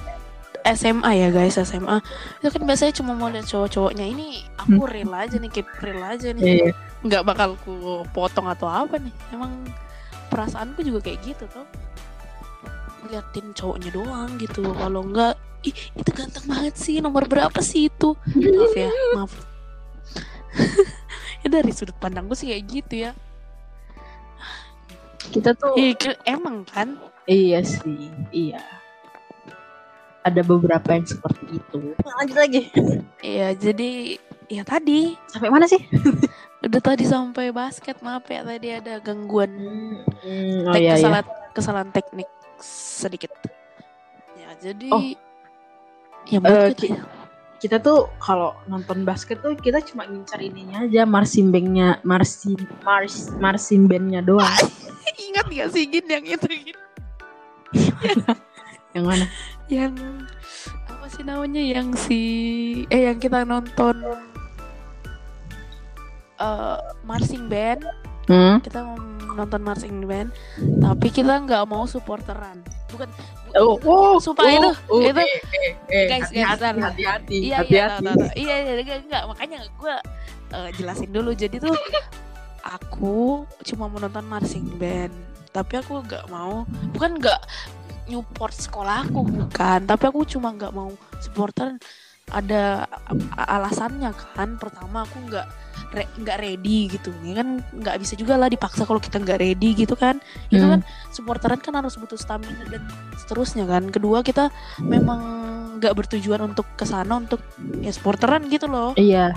SMA 0.66 1.10
ya 1.16 1.28
guys 1.32 1.56
SMA 1.56 2.02
itu 2.42 2.50
kan 2.52 2.62
biasanya 2.66 2.92
cuma 2.96 3.12
mau 3.16 3.28
lihat 3.28 3.46
cowok-cowoknya. 3.48 4.04
Ini 4.04 4.26
aku 4.60 4.84
real 4.88 5.12
aja 5.12 5.36
nih 5.36 5.50
keep 5.50 5.68
real 5.84 6.02
aja 6.02 6.32
nih. 6.32 6.44
Iya. 6.44 6.72
nggak 6.98 7.22
bakal 7.22 7.54
ku 7.62 8.02
potong 8.10 8.48
atau 8.50 8.66
apa 8.66 8.98
nih. 8.98 9.14
Emang 9.34 9.52
perasaanku 10.32 10.82
juga 10.82 11.04
kayak 11.04 11.20
gitu 11.24 11.44
tuh 11.52 11.66
ngeliatin 13.04 13.52
cowoknya 13.54 13.90
doang 13.92 14.30
gitu. 14.38 14.62
Kalau 14.76 15.00
enggak 15.04 15.34
ih 15.68 15.74
itu 15.94 16.10
ganteng 16.10 16.44
banget 16.44 16.74
sih 16.74 16.98
nomor 16.98 17.24
berapa 17.24 17.60
sih 17.60 17.86
itu? 17.86 18.16
Maaf 18.34 18.74
ya 18.74 18.90
maaf. 19.14 19.32
Ya 21.38 21.54
dari 21.54 21.70
sudut 21.70 21.94
pandangku 21.94 22.34
sih 22.34 22.50
kayak 22.50 22.64
gitu 22.66 22.94
ya. 23.00 23.12
Kita 25.28 25.54
tuh 25.54 25.76
Iya, 25.76 25.94
ke- 25.94 26.18
emang 26.24 26.64
kan? 26.64 26.98
Iya 27.24 27.62
sih 27.62 28.10
iya. 28.30 28.58
Ada 30.20 30.42
beberapa 30.42 30.88
yang 30.90 31.06
seperti 31.06 31.44
itu. 31.54 31.94
Lanjut 31.94 32.36
lagi. 32.36 32.62
Iya 33.20 33.54
jadi 33.54 34.18
ya 34.46 34.62
tadi. 34.62 35.14
Sampai 35.28 35.46
mana 35.48 35.64
sih? 35.64 35.78
Udah 36.58 36.80
tadi 36.80 37.06
sampai 37.06 37.54
basket 37.54 38.02
maaf 38.02 38.26
ya 38.26 38.42
tadi 38.42 38.74
ada 38.74 38.98
gangguan. 38.98 39.52
Hmm, 40.18 40.66
oh 40.66 40.74
tek- 40.74 40.82
iya 40.82 40.90
iya. 40.90 40.94
kesalahan 40.98 41.26
kesalahan 41.54 41.90
teknik 41.92 42.26
sedikit. 42.98 43.30
Ya 44.34 44.50
jadi 44.58 44.90
Oh. 44.90 45.02
Ya 46.28 46.36
Eh, 46.36 46.40
menurut 46.40 46.74
ki- 46.74 46.88
kita- 46.88 47.08
kita 47.58 47.76
tuh 47.78 48.06
kalau 48.16 48.54
nonton 48.64 49.02
basket 49.02 49.40
tuh 49.40 49.52
kita 49.54 49.82
cuma 49.82 50.04
ngincar 50.04 50.38
ininya 50.38 50.84
aja 50.84 51.02
marching 51.02 51.48
bandnya 51.48 51.98
marching 52.02 52.54
mars 52.80 53.34
marching 53.36 53.84
bandnya 53.84 54.20
doang. 54.20 54.46
Ingat 55.26 55.46
gak 55.48 55.68
sih 55.72 55.84
Gin 55.84 56.06
yang 56.06 56.22
itu 56.22 56.46
Gin? 56.46 56.78
yang 58.94 59.04
mana? 59.04 59.26
Yang 59.66 59.92
apa 60.86 61.06
sih 61.08 61.22
namanya 61.22 61.58
yang 61.58 61.92
si 61.92 62.20
eh 62.86 63.08
yang 63.08 63.18
kita 63.18 63.42
nonton 63.42 63.96
eh 66.38 66.76
marching 67.02 67.48
band. 67.48 67.82
Hmm? 68.28 68.60
kita 68.60 68.84
mau 68.84 69.00
nonton 69.34 69.56
marching 69.58 70.04
band 70.04 70.28
tapi 70.76 71.08
kita 71.08 71.40
nggak 71.40 71.64
mau 71.64 71.88
supporteran 71.88 72.60
bukan 72.88 73.08
bu- 73.08 73.54
oh 73.56 73.74
oh 73.84 74.14
sumpah 74.16 74.44
itu 74.48 74.70
oh, 74.88 75.00
itu 75.00 75.20
eh, 75.20 75.28
eh, 75.28 75.72
eh, 75.88 76.04
Guys, 76.08 76.28
guys, 76.28 76.44
hati-hati 76.44 76.76
bentar. 76.76 76.90
hati-hati 76.92 77.36
iya 77.38 77.58
iya 77.64 77.84
tahu, 77.88 78.00
tahu, 78.02 78.16
tahu. 78.16 78.30
iya 78.34 78.54
iya 78.60 78.72
enggak, 78.80 78.98
enggak. 79.04 79.22
Makanya 79.28 79.58
gue 79.68 79.94
jelasin 80.74 81.10
dulu. 81.12 81.30
Jadi 81.32 81.56
tuh 81.58 81.76
aku 82.64 83.44
cuma 83.64 83.88
mau 83.88 83.98
nonton 83.98 84.24
marching 84.24 84.66
band. 84.76 85.12
Tapi 85.48 85.80
aku 85.80 86.04
nggak 86.04 86.28
mau 86.28 86.64
bukan 86.92 87.16
nggak 87.16 87.40
nyupport 88.08 88.54
sekolahku 88.54 89.20
bukan. 89.24 89.80
Tapi 89.84 90.04
aku 90.08 90.24
cuma 90.28 90.52
nggak 90.52 90.72
mau 90.72 90.92
supporter 91.20 91.76
ada 92.30 92.84
alasannya 93.34 94.10
kan. 94.34 94.56
Pertama 94.56 95.02
aku 95.02 95.16
nggak 95.24 95.46
re- 95.90 96.10
nggak 96.16 96.38
ready 96.38 96.90
gitu. 96.90 97.10
Ya 97.22 97.40
kan 97.40 97.60
nggak 97.70 97.96
bisa 97.98 98.14
juga 98.14 98.34
lah 98.34 98.46
dipaksa 98.46 98.82
kalau 98.82 98.98
kita 98.98 99.16
nggak 99.16 99.38
ready 99.38 99.74
gitu 99.74 99.94
kan. 99.94 100.20
Itu 100.48 100.60
Hmm. 100.60 100.72
kan 100.76 100.80
supporteran 101.08 101.58
kan 101.58 101.74
harus 101.74 101.94
butuh 101.94 102.16
stamina 102.16 102.64
dan 102.66 102.84
seterusnya 103.16 103.64
kan. 103.64 103.88
Kedua 103.88 104.20
kita 104.20 104.48
memang 104.78 105.20
nggak 105.78 105.94
bertujuan 105.94 106.42
untuk 106.44 106.66
ke 106.74 106.82
sana 106.82 107.16
untuk 107.16 107.38
ya 107.78 107.90
supporteran 107.90 108.46
gitu 108.46 108.66
loh. 108.66 108.92
Iya. 108.94 109.30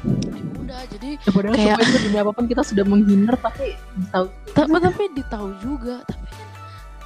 Ya 0.00 0.40
udah 0.56 0.80
jadi 0.88 1.08
ya, 1.18 1.30
padahal 1.30 1.54
Kayak- 1.54 1.78
demi 2.00 2.16
apa 2.16 2.32
pun 2.32 2.44
kita 2.46 2.62
sudah 2.64 2.84
menghindar 2.84 3.36
tapi 3.36 3.76
tahu. 4.08 4.26
Tapi 4.50 4.70
tapi 4.72 5.02
ditahu 5.12 5.48
juga 5.60 6.00
tapi 6.02 6.24
kan 6.26 6.48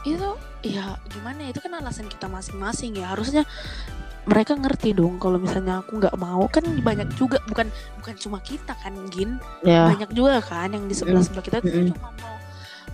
itu 0.04 0.30
ya 0.62 0.94
gimana 1.08 1.38
ya, 1.42 1.50
itu 1.50 1.60
kan 1.60 1.72
alasan 1.74 2.06
kita 2.06 2.24
masing-masing 2.26 2.94
ya. 2.94 3.10
Harusnya 3.10 3.42
mereka 4.24 4.56
ngerti 4.56 4.96
dong 4.96 5.20
kalau 5.20 5.36
misalnya 5.36 5.84
aku 5.84 6.00
nggak 6.00 6.16
mau 6.16 6.48
kan 6.48 6.64
banyak 6.64 7.08
juga 7.16 7.40
bukan 7.44 7.68
bukan 8.00 8.14
cuma 8.16 8.38
kita 8.40 8.72
kan 8.76 8.92
gin. 9.12 9.36
Ya. 9.64 9.88
Banyak 9.88 10.10
juga 10.16 10.40
kan 10.40 10.72
yang 10.72 10.88
di 10.88 10.94
sebelah 10.96 11.20
sebelah 11.20 11.44
kita 11.44 11.60
tuh 11.60 11.68
Mm-mm. 11.68 11.92
cuma 11.92 12.10
mau 12.14 12.34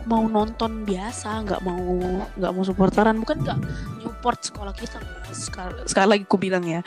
mau 0.00 0.24
nonton 0.24 0.88
biasa 0.88 1.44
nggak 1.44 1.60
mau 1.60 2.24
nggak 2.32 2.52
mau 2.56 2.64
supporteran 2.64 3.20
bukan 3.20 3.36
nggak 3.44 3.58
support 4.00 4.40
sekolah 4.40 4.72
kita 4.72 4.96
sekali, 5.28 5.76
sekali 5.84 6.08
lagi 6.16 6.24
aku 6.24 6.40
bilang 6.40 6.64
ya 6.64 6.80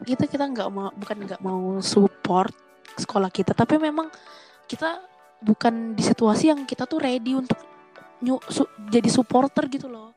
kita 0.00 0.24
kita 0.24 0.48
nggak 0.48 0.68
mau 0.72 0.88
bukan 0.96 1.16
nggak 1.28 1.40
mau 1.44 1.84
support 1.84 2.50
sekolah 2.96 3.28
kita 3.28 3.52
tapi 3.52 3.76
memang 3.76 4.08
kita 4.64 5.04
bukan 5.44 5.92
di 5.92 6.00
situasi 6.00 6.48
yang 6.48 6.64
kita 6.64 6.88
tuh 6.88 6.96
ready 6.96 7.36
untuk 7.36 7.60
nyu, 8.24 8.40
su- 8.48 8.72
jadi 8.88 9.12
supporter 9.12 9.68
gitu 9.68 9.92
loh. 9.92 10.16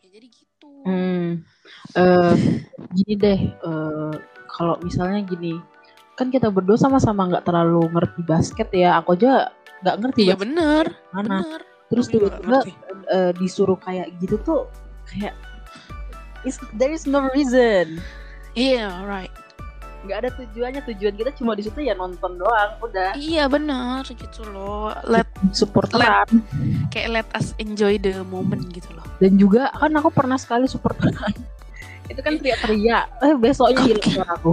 Ya 0.00 0.08
jadi 0.08 0.26
gitu. 0.32 0.68
Hmm. 0.88 1.44
Eh, 1.92 2.34
gini 2.90 3.14
deh, 3.14 3.40
eh, 3.50 4.12
kalau 4.48 4.74
misalnya 4.80 5.20
gini, 5.22 5.56
kan 6.14 6.28
kita 6.28 6.48
berdua 6.48 6.74
sama-sama 6.74 7.28
nggak 7.28 7.44
terlalu 7.44 7.86
ngerti 7.90 8.20
basket 8.22 8.68
ya. 8.70 8.98
Aku 8.98 9.14
aja 9.14 9.52
nggak 9.80 9.96
ngerti 10.00 10.20
iya 10.22 10.34
basket 10.34 10.42
bener 10.44 10.84
mana. 11.10 11.38
bener 11.44 11.60
Terus 11.88 12.06
tiba-tiba 12.06 12.58
eh, 13.08 13.32
disuruh 13.34 13.78
kayak 13.78 14.12
gitu 14.18 14.36
tuh 14.42 14.62
kayak 15.06 15.32
is- 16.42 16.60
there 16.74 16.90
is 16.90 17.04
no 17.04 17.28
reason. 17.32 17.96
iya 18.52 18.90
right 19.04 19.30
Nggak 19.98 20.18
ada 20.18 20.30
tujuannya. 20.30 20.82
Tujuan 20.86 21.14
kita 21.14 21.30
cuma 21.34 21.58
di 21.58 21.66
situ 21.66 21.82
ya 21.82 21.90
nonton 21.92 22.38
doang. 22.38 22.70
Udah 22.78 23.14
iya 23.14 23.46
bener 23.46 24.06
gitu 24.06 24.46
loh 24.46 24.94
let 25.04 25.26
supporteran. 25.50 26.22
kayak 26.88 27.08
let 27.10 27.28
us 27.34 27.50
enjoy 27.58 27.98
the 27.98 28.14
moment 28.26 28.62
gitu 28.70 28.86
loh 28.94 29.02
Dan 29.18 29.34
juga 29.36 29.70
kan 29.74 29.90
aku 29.94 30.10
pernah 30.14 30.38
sekali 30.38 30.70
supporteran. 30.70 31.34
Itu 32.08 32.20
kan 32.20 32.34
teriak-teriak. 32.36 33.04
Eh 33.20 33.34
besoknya 33.36 33.80
hilang 33.84 34.00
Oke. 34.00 34.12
suara 34.12 34.32
aku. 34.34 34.52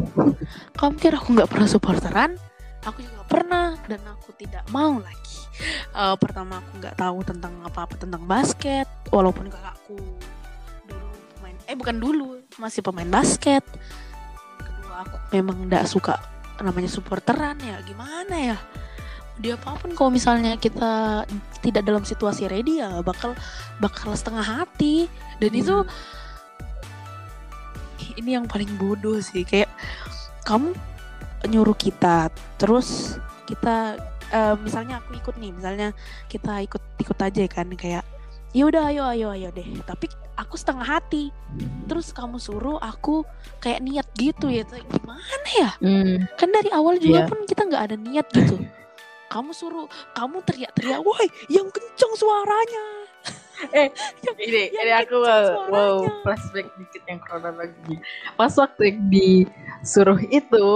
kamu 0.76 0.94
kira 0.96 1.16
aku 1.16 1.30
nggak 1.34 1.50
pernah 1.50 1.68
supporteran 1.68 2.32
aku 2.82 3.00
juga 3.02 3.24
pernah 3.26 3.68
dan 3.88 4.02
aku 4.06 4.30
tidak 4.36 4.62
mau 4.70 5.00
lagi 5.00 5.42
Eh, 5.90 6.16
pertama 6.20 6.60
aku 6.60 6.78
nggak 6.78 7.00
tahu 7.00 7.24
tentang 7.24 7.56
apa 7.64 7.88
apa 7.88 7.96
tentang 7.96 8.20
basket 8.22 8.84
walaupun 9.08 9.48
kakakku 9.48 9.96
dulu 10.84 11.08
pemain 11.34 11.56
eh 11.64 11.74
bukan 11.74 11.96
dulu 11.96 12.28
masih 12.58 12.84
pemain 12.84 13.08
basket 13.08 13.64
kedua 14.60 15.08
aku 15.08 15.16
memang 15.32 15.64
nggak 15.66 15.88
suka 15.88 16.20
namanya 16.60 16.92
supporteran 16.92 17.56
ya 17.58 17.80
gimana 17.82 18.36
ya 18.36 18.58
dia 19.36 19.56
apa 19.56 19.76
pun 19.76 19.92
kalau 19.92 20.12
misalnya 20.12 20.56
kita 20.56 21.24
tidak 21.60 21.84
dalam 21.84 22.04
situasi 22.04 22.48
ready 22.48 22.84
ya 22.84 23.00
bakal 23.00 23.32
bakal 23.80 24.12
setengah 24.12 24.44
hati 24.44 25.08
dan 25.40 25.52
Hmm. 25.52 25.62
itu 25.64 25.76
ini 28.16 28.36
yang 28.36 28.46
paling 28.46 28.70
bodoh 28.76 29.18
sih. 29.20 29.44
Kayak 29.44 29.72
kamu 30.44 30.74
nyuruh 31.46 31.78
kita 31.78 32.34
terus 32.58 33.18
kita 33.46 34.00
eh, 34.30 34.56
misalnya 34.58 34.98
aku 34.98 35.14
ikut 35.14 35.36
nih 35.38 35.54
misalnya 35.54 35.94
kita 36.26 36.66
ikut 36.66 36.82
ikut 36.98 37.18
aja 37.22 37.46
kan 37.46 37.70
kayak 37.78 38.02
ya 38.50 38.64
udah 38.66 38.90
ayo 38.90 39.04
ayo 39.12 39.28
ayo 39.32 39.50
deh. 39.52 39.68
Tapi 39.84 40.08
aku 40.36 40.56
setengah 40.56 40.88
hati. 40.88 41.30
Terus 41.86 42.12
kamu 42.12 42.42
suruh 42.42 42.80
aku 42.80 43.24
kayak 43.60 43.84
niat 43.84 44.08
gitu 44.18 44.50
ya 44.50 44.64
gimana 44.66 45.50
ya? 45.56 45.70
Hmm. 45.80 46.26
kan 46.36 46.50
dari 46.52 46.70
awal 46.74 46.98
juga 46.98 47.24
Iya. 47.24 47.30
pun 47.30 47.40
kita 47.46 47.62
nggak 47.68 47.84
ada 47.92 47.96
niat 47.96 48.28
gitu. 48.32 48.58
Kamu 49.26 49.52
suruh 49.52 49.90
kamu 50.16 50.38
teriak-teriak 50.48 51.02
woi 51.02 51.28
yang 51.52 51.68
kencang 51.68 52.14
suaranya 52.16 53.05
Eh, 53.72 53.90
ini 54.38 54.62
ini 54.70 54.92
aku 54.94 55.16
mau, 55.18 55.42
mau 55.72 55.96
suaranya. 56.04 56.22
flashback 56.22 56.68
dikit 56.76 57.04
yang 57.06 57.20
kronologi. 57.20 57.96
Pas 58.34 58.54
waktu 58.54 58.82
yang 58.86 59.00
disuruh 59.08 60.20
itu, 60.24 60.68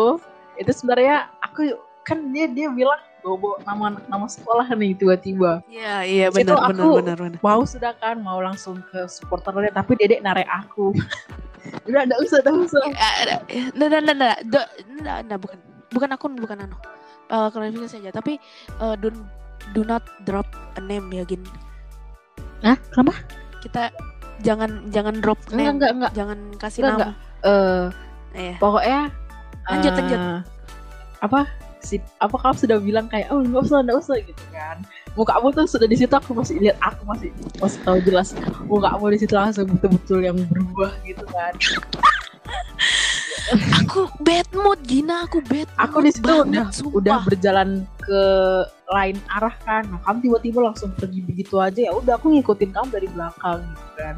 itu 0.55 0.71
sebenarnya 0.71 1.29
aku 1.39 1.75
kan 2.01 2.31
dia 2.31 2.47
dia 2.47 2.67
bilang 2.69 2.97
bawa 3.19 3.59
nama 3.61 3.85
nama 4.07 4.25
sekolah 4.25 4.65
nih 4.71 4.95
tiba-tiba. 4.95 5.59
iya 5.67 6.01
iya 6.01 6.25
benar 6.31 6.55
benar 6.65 6.87
aku- 6.87 6.97
benar 7.03 7.17
benar 7.19 7.39
Mau 7.39 7.61
sudah 7.63 7.91
kan 7.93 8.15
mau 8.17 8.39
langsung 8.39 8.79
ke 8.87 9.05
supporternya 9.05 9.69
tapi 9.69 9.93
dedek 9.93 10.23
narik 10.23 10.47
aku. 10.47 10.95
Udah 11.87 12.07
enggak 12.07 12.19
usah, 12.23 12.39
enggak 12.39 12.65
usah. 12.65 12.83
nah 13.75 13.87
nah 13.91 13.99
nah 14.01 14.15
nah 14.15 14.33
nah, 15.03 15.17
nah, 15.21 15.37
bukan 15.37 15.59
bukan 15.91 16.09
akun 16.09 16.33
bukan 16.37 16.57
anu 16.63 16.77
Eh 17.29 17.47
klarifikasi 17.53 17.93
saja 17.93 18.09
tapi 18.09 18.41
eh, 18.79 18.95
do 18.97 19.13
do 19.69 19.85
not 19.85 20.01
drop 20.25 20.49
a 20.73 20.81
name 20.81 21.13
ya 21.13 21.21
gin 21.21 21.45
Hah? 22.59 22.77
Kenapa? 22.89 23.13
kita 23.59 23.91
jangan 24.39 24.87
jangan 24.87 25.19
drop 25.19 25.35
Enggak, 25.47 25.57
name 25.57 25.71
enggak, 25.75 25.91
enggak. 25.91 26.11
jangan 26.15 26.37
kasih 26.55 26.79
Enggak, 26.81 27.11
nama 27.11 27.13
Eh, 27.39 27.85
eh 28.33 28.53
pokoknya 28.55 28.99
Lanjut, 29.67 29.91
eh, 29.91 29.97
lanjut. 29.99 30.21
apa 31.19 31.39
si 31.79 31.95
apa 32.17 32.35
kamu 32.35 32.55
sudah 32.55 32.77
bilang 32.79 33.05
kayak 33.07 33.27
oh 33.29 33.39
nggak 33.39 33.63
usah 33.63 33.79
nggak 33.79 33.99
usah 33.99 34.15
gitu 34.19 34.43
kan 34.49 34.79
muka 35.13 35.35
kamu 35.35 35.47
tuh 35.53 35.65
sudah 35.65 35.87
di 35.87 35.95
situ 35.95 36.11
aku 36.11 36.31
masih 36.31 36.55
lihat 36.59 36.75
aku 36.79 37.03
masih 37.03 37.29
masih 37.55 37.79
tahu 37.83 37.97
jelas 38.01 38.31
muka 38.63 38.87
kamu 38.89 39.05
di 39.11 39.19
situ 39.19 39.33
langsung 39.33 39.67
betul-betul 39.69 40.19
yang 40.21 40.37
berubah 40.47 40.91
gitu 41.03 41.23
kan 41.27 41.51
aku 43.75 44.05
bad 44.21 44.47
mood 44.53 44.79
Gina 44.83 45.25
aku 45.25 45.41
bad 45.41 45.67
aku 45.75 45.97
mood 45.99 46.05
di 46.05 46.11
situ 46.13 46.29
udah 46.29 46.67
sumpah. 46.69 46.97
udah 46.97 47.17
berjalan 47.25 47.69
ke 47.99 48.21
lain 48.89 49.17
arah 49.29 49.55
kan 49.63 49.83
nah 49.89 49.99
kamu 50.05 50.17
tiba-tiba 50.29 50.59
langsung 50.69 50.89
pergi 50.93 51.19
begitu 51.21 51.55
aja 51.57 51.89
ya 51.89 51.91
udah 51.91 52.15
aku 52.15 52.33
ngikutin 52.33 52.69
kamu 52.69 52.87
dari 52.89 53.07
belakang 53.09 53.59
gitu 53.65 53.89
kan 53.97 54.15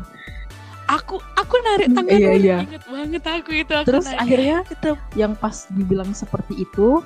aku 0.87 1.15
aku 1.39 1.55
narik 1.63 1.87
Hmm, 1.87 1.97
tangan 1.97 2.19
iya, 2.19 2.31
iya. 2.35 2.57
inget 2.67 2.83
banget 2.83 3.23
aku 3.23 3.51
itu 3.55 3.71
aku 3.71 3.87
terus 3.87 4.05
narik. 4.07 4.19
akhirnya 4.19 4.57
itu 4.67 4.89
yang 5.15 5.33
pas 5.35 5.55
dibilang 5.71 6.11
seperti 6.11 6.53
itu 6.59 6.99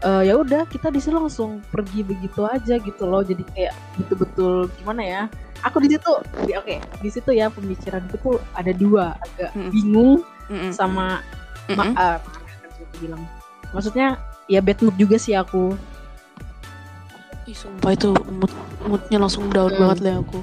eh, 0.00 0.22
ya 0.24 0.34
udah 0.36 0.64
kita 0.68 0.88
di 0.88 1.00
sini 1.00 1.20
langsung 1.20 1.60
pergi 1.68 2.00
begitu 2.00 2.44
aja 2.44 2.80
gitu 2.80 3.02
loh 3.04 3.20
jadi 3.20 3.44
kayak 3.52 3.74
betul-betul 4.00 4.72
gimana 4.80 5.02
ya 5.04 5.22
aku 5.60 5.80
di 5.80 5.92
situ 5.92 6.12
oke 6.56 6.76
di 7.00 7.08
situ 7.08 7.30
ya 7.32 7.48
pembicaraan 7.48 8.08
itu 8.08 8.40
ada 8.52 8.72
dua 8.72 9.16
agak 9.20 9.50
Mm-mm. 9.52 9.70
bingung 9.72 10.12
Mm-mm. 10.46 10.70
sama 10.70 11.20
Mm-mm. 11.66 11.76
ma- 11.76 11.94
eh, 11.94 12.16
marah 12.18 12.20
kan 12.54 12.68
sih 12.70 12.82
aku 12.82 12.96
bilang 13.00 13.22
maksudnya 13.70 14.08
ya 14.44 14.60
bad 14.60 14.78
mood 14.80 14.96
juga 14.96 15.16
sih 15.16 15.32
aku 15.32 15.72
Ih, 17.44 17.52
sumpah 17.52 17.92
itu 17.92 18.08
mood 18.32 18.48
moodnya 18.82 19.20
langsung 19.20 19.52
down 19.52 19.68
Hmm. 19.68 19.80
banget 19.84 19.98
lah 20.00 20.14
aku. 20.18 20.40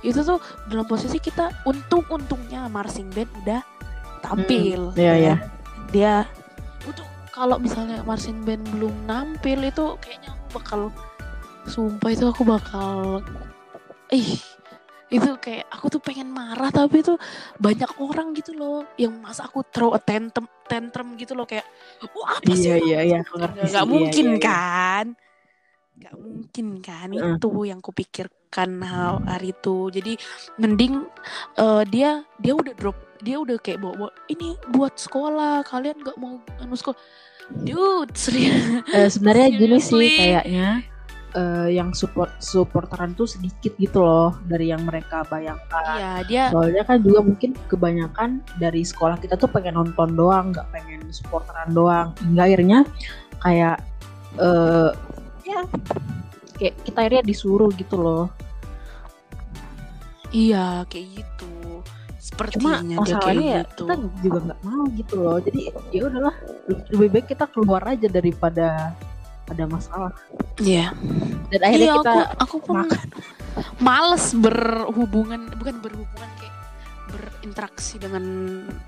Itu 0.00 0.22
tuh 0.22 0.38
dalam 0.70 0.86
posisi 0.86 1.18
kita 1.18 1.50
untung-untungnya 1.64 2.70
marching 2.70 3.10
band 3.10 3.26
udah 3.42 3.58
tampil. 4.22 4.94
Iya, 4.94 5.02
ya. 5.02 5.14
iya. 5.18 5.34
Dia 5.90 6.14
untuk 6.86 7.02
kalau 7.34 7.58
misalnya 7.58 8.06
marching 8.06 8.46
band 8.46 8.62
belum 8.70 8.94
nampil 9.02 9.66
itu 9.66 9.98
kayaknya 9.98 10.30
aku 10.30 10.46
bakal 10.54 10.80
sumpah 11.66 12.10
itu 12.12 12.22
aku 12.22 12.42
bakal 12.46 13.18
ih 14.08 14.38
itu 15.14 15.30
kayak 15.38 15.64
aku 15.70 15.86
tuh 15.94 16.02
pengen 16.02 16.28
marah 16.30 16.70
tapi 16.70 16.96
itu 17.04 17.14
banyak 17.56 17.90
orang 18.02 18.28
gitu 18.34 18.50
loh 18.60 18.82
yang 18.98 19.14
masa 19.22 19.46
aku 19.46 19.62
throw 19.72 19.94
a 19.94 20.00
tantrum 20.02 20.46
tantrum 20.66 21.08
gitu 21.20 21.32
loh 21.38 21.46
kayak 21.46 21.66
wah 22.14 22.38
apa 22.38 22.52
sih 22.56 22.66
iya 22.66 22.74
lu?" 22.80 22.86
iya 22.88 22.98
iya 23.08 23.18
aku 23.22 23.34
ngerti 23.38 23.62
nggak 23.62 23.68
sih. 23.70 23.72
nggak 23.72 23.86
Iya, 23.90 23.90
mungkin 23.92 24.26
iya, 24.26 24.34
iya. 24.34 24.42
kan 24.42 25.06
nggak 25.94 26.14
mungkin 26.18 26.66
kan 26.82 27.08
Mm. 27.14 27.38
itu 27.38 27.48
yang 27.64 27.78
kupikirkan 27.78 28.70
hal 28.82 29.22
hari 29.24 29.54
itu 29.54 29.94
jadi 29.94 30.12
mending 30.58 31.06
eh, 31.56 31.82
dia 31.86 32.10
dia 32.42 32.52
udah 32.54 32.74
drop 32.74 32.98
dia 33.22 33.36
udah 33.38 33.56
kayak 33.56 33.78
bawa, 33.78 33.94
bawa 33.96 34.12
ini 34.26 34.58
buat 34.68 34.98
sekolah 34.98 35.62
kalian 35.64 36.02
nggak 36.02 36.18
mau 36.18 36.42
anu 36.58 36.74
sekolah 36.74 36.98
dude 37.62 38.10
serius 38.16 38.58
Eh, 38.90 39.08
sebenarnya 39.08 39.48
gini 39.60 39.78
sih 39.80 40.10
kayaknya 40.10 40.82
eh, 41.34 41.68
yang 41.74 41.90
support 41.92 42.30
supporteran 42.38 43.12
tuh 43.18 43.26
sedikit 43.26 43.74
gitu 43.76 44.00
loh 44.02 44.38
dari 44.46 44.70
yang 44.70 44.86
mereka 44.86 45.26
bayangkan. 45.26 45.84
Iya 45.98 46.12
dia 46.26 46.42
soalnya 46.54 46.82
kan 46.86 47.02
juga 47.02 47.20
mungkin 47.26 47.50
kebanyakan 47.66 48.42
dari 48.62 48.86
sekolah 48.86 49.18
kita 49.18 49.34
tuh 49.34 49.50
pengen 49.50 49.76
nonton 49.78 50.14
doang 50.14 50.54
nggak 50.54 50.66
pengen 50.70 51.02
supporteran 51.10 51.74
doang. 51.74 52.14
Hingga 52.22 52.42
akhirnya 52.46 52.78
kayak 53.42 53.76
eh 54.38 54.90
ya 55.44 55.60
kayak 56.56 56.74
kita 56.86 56.98
akhirnya 57.04 57.22
disuruh 57.26 57.70
gitu 57.74 57.96
loh. 57.98 58.26
Iya 60.34 60.86
kayak 60.90 61.06
gitu. 61.22 61.82
Cuma 62.58 62.80
sepertinya 62.80 62.96
kayak 62.98 62.98
masalahnya 62.98 63.46
ya 63.46 63.62
gitu. 63.62 63.84
kita 63.84 63.94
juga 64.24 64.38
nggak 64.50 64.60
mau 64.66 64.84
gitu 64.96 65.14
loh. 65.20 65.38
Jadi 65.38 65.60
ya 65.94 66.02
udahlah 66.08 66.34
lebih 66.90 67.08
baik 67.14 67.26
kita 67.30 67.44
keluar 67.50 67.82
aja 67.86 68.08
daripada 68.10 68.96
ada 69.50 69.64
masalah. 69.68 70.12
Iya. 70.60 70.92
Dan 71.52 71.60
akhirnya 71.60 71.90
iya 71.92 71.98
kita 72.00 72.12
aku 72.12 72.24
aku 72.40 72.56
pun 72.64 72.76
makan. 72.84 73.08
males 73.78 74.34
berhubungan 74.34 75.40
bukan 75.54 75.76
berhubungan 75.78 76.30
kayak 76.40 76.56
berinteraksi 77.12 78.00
dengan 78.00 78.24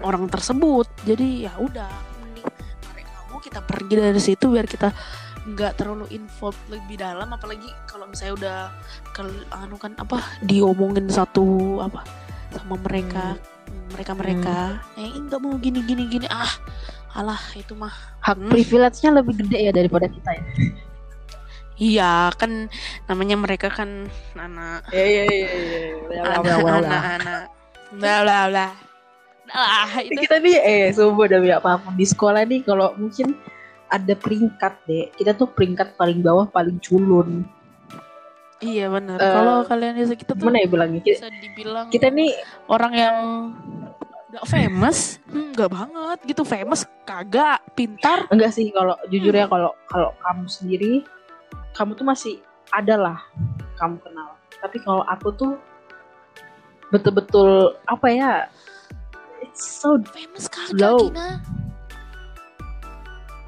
orang 0.01 0.27
tersebut. 0.33 0.89
Jadi 1.05 1.47
ya 1.47 1.53
udah 1.61 1.91
mending 2.25 2.47
tarik 2.83 3.07
kamu 3.07 3.39
kita 3.45 3.61
pergi 3.63 3.95
dari 4.01 4.21
situ 4.23 4.47
biar 4.51 4.67
kita 4.67 4.89
nggak 5.47 5.79
terlalu 5.79 6.07
involved 6.11 6.63
lebih 6.73 6.99
dalam. 6.99 7.29
Apalagi 7.31 7.69
kalau 7.87 8.09
misalnya 8.09 8.35
udah 8.35 8.59
ke 9.13 9.23
anu 9.53 9.77
kan 9.79 9.93
apa 10.01 10.19
diomongin 10.43 11.07
satu 11.07 11.79
apa 11.85 12.03
sama 12.51 12.81
mereka 12.81 13.37
mereka 13.93 14.13
mereka 14.19 14.57
eh 14.99 15.15
nggak 15.15 15.39
mau 15.39 15.55
gini 15.61 15.85
gini 15.85 16.11
gini. 16.11 16.27
Ah 16.27 16.51
alah 17.17 17.41
itu 17.57 17.73
mah 17.73 17.93
hak 18.21 18.37
Hmm. 18.37 18.51
privilege-nya 18.53 19.11
lebih 19.17 19.35
gede 19.41 19.59
ya 19.67 19.73
daripada 19.73 20.07
kita 20.07 20.31
ya. 20.37 20.45
Iya 21.77 22.13
kan 22.41 22.73
namanya 23.05 23.37
mereka 23.37 23.69
kan 23.69 24.09
anak. 24.37 24.89
Iya 24.93 25.05
iya 25.05 25.25
iya 25.29 26.21
anak-anak 26.25 27.53
bla 27.97 28.15
bla 28.25 28.39
bla 28.51 28.69
lah 29.47 30.03
itu. 30.03 30.27
kita 30.27 30.43
nih 30.43 30.59
eh 30.59 30.85
sumpah 30.91 31.31
demi 31.31 31.55
apa 31.55 31.79
pun 31.79 31.95
di 31.95 32.03
sekolah 32.03 32.43
nih 32.51 32.67
kalau 32.67 32.91
mungkin 32.99 33.37
ada 33.87 34.15
peringkat 34.19 34.75
deh. 34.91 35.07
Kita 35.15 35.39
tuh 35.39 35.47
peringkat 35.47 35.95
paling 35.95 36.19
bawah 36.19 36.51
paling 36.51 36.83
culun. 36.83 37.47
Iya 38.59 38.89
benar. 38.89 39.21
Eh, 39.21 39.33
kalau 39.37 39.57
kalian 39.69 40.01
bisa 40.01 40.17
kita 40.17 40.33
tuh 40.33 40.49
gimana 40.49 40.65
ya 40.65 40.69
bilangnya? 40.69 41.01
Kita, 41.05 41.29
bisa 41.29 41.29
dibilang 41.29 41.87
kita 41.93 42.09
nih 42.09 42.33
orang 42.73 42.93
yang 42.97 43.17
gak 44.37 44.49
famous? 44.53 45.17
Hmm, 45.33 45.57
nggak 45.57 45.71
banget 45.73 46.19
gitu 46.29 46.43
famous 46.45 46.85
kagak 47.09 47.65
pintar. 47.73 48.29
Enggak 48.29 48.53
sih 48.53 48.69
kalau 48.69 48.93
jujur 49.09 49.33
ya 49.33 49.49
kalau 49.49 49.73
kalau 49.89 50.13
kamu 50.21 50.45
sendiri 50.45 50.93
kamu 51.73 51.97
tuh 51.97 52.05
masih 52.05 52.35
ada 52.69 53.01
lah 53.01 53.19
kamu 53.81 53.97
kenal. 54.05 54.37
Tapi 54.61 54.77
kalau 54.85 55.01
aku 55.09 55.33
tuh 55.33 55.53
betul-betul 56.93 57.81
apa 57.89 58.07
ya 58.13 58.33
it's 59.41 59.65
so 59.65 59.97
famous 60.13 60.53
kagak. 60.53 61.01
Gina 61.01 61.41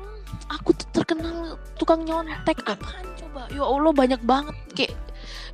Hmm, 0.00 0.20
aku 0.48 0.72
tuh 0.72 0.88
terkenal 0.96 1.60
tukang 1.76 2.00
nyontek. 2.08 2.64
Apaan 2.64 3.04
coba? 3.20 3.44
Ya 3.52 3.60
Allah 3.60 3.92
banyak 3.92 4.20
banget 4.24 4.56
kayak 4.72 4.96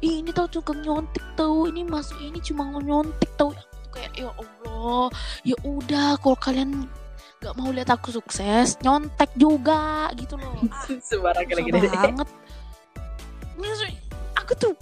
Ih, 0.05 0.21
ini 0.21 0.31
tau 0.37 0.45
tukang 0.47 0.85
nyontek 0.85 1.25
tau 1.33 1.65
ini 1.65 1.81
masuk 1.81 2.21
ini 2.21 2.37
cuma 2.45 2.69
nyontek 2.77 3.31
tuh 3.41 3.57
kayak 3.95 4.13
ya 4.19 4.31
Allah 4.35 5.09
ya 5.47 5.57
udah 5.63 6.19
kalau 6.19 6.37
kalian 6.37 6.91
nggak 7.39 7.55
mau 7.61 7.71
lihat 7.71 7.93
aku 7.93 8.11
sukses 8.11 8.81
nyontek 8.83 9.31
juga 9.39 10.11
gitu 10.19 10.35
loh. 10.35 10.59
Sembarang 11.09 11.47
lagi 11.47 11.71
deh 11.71 11.93
banget. 11.93 12.29
Maksudnya, 13.55 13.95
aku 14.35 14.53
tuh 14.59 14.73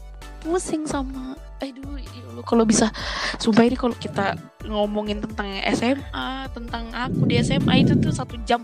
pusing 0.43 0.89
sama 0.89 1.37
aduh 1.63 1.95
ya 1.95 2.11
Allah 2.35 2.43
kalau 2.43 2.67
bisa 2.67 2.91
sumpah 3.39 3.63
ini 3.63 3.79
kalau 3.79 3.95
kita 3.95 4.35
ngomongin 4.67 5.23
tentang 5.23 5.47
SMA 5.71 6.51
tentang 6.51 6.91
aku 6.91 7.31
di 7.31 7.39
SMA 7.39 7.87
itu 7.87 7.95
tuh 7.99 8.11
satu 8.11 8.35
jam. 8.43 8.63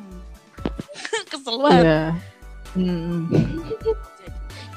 Kesel 1.31 1.57
banget. 1.63 1.85
Iya. 1.85 2.03
Hmm. 2.75 3.31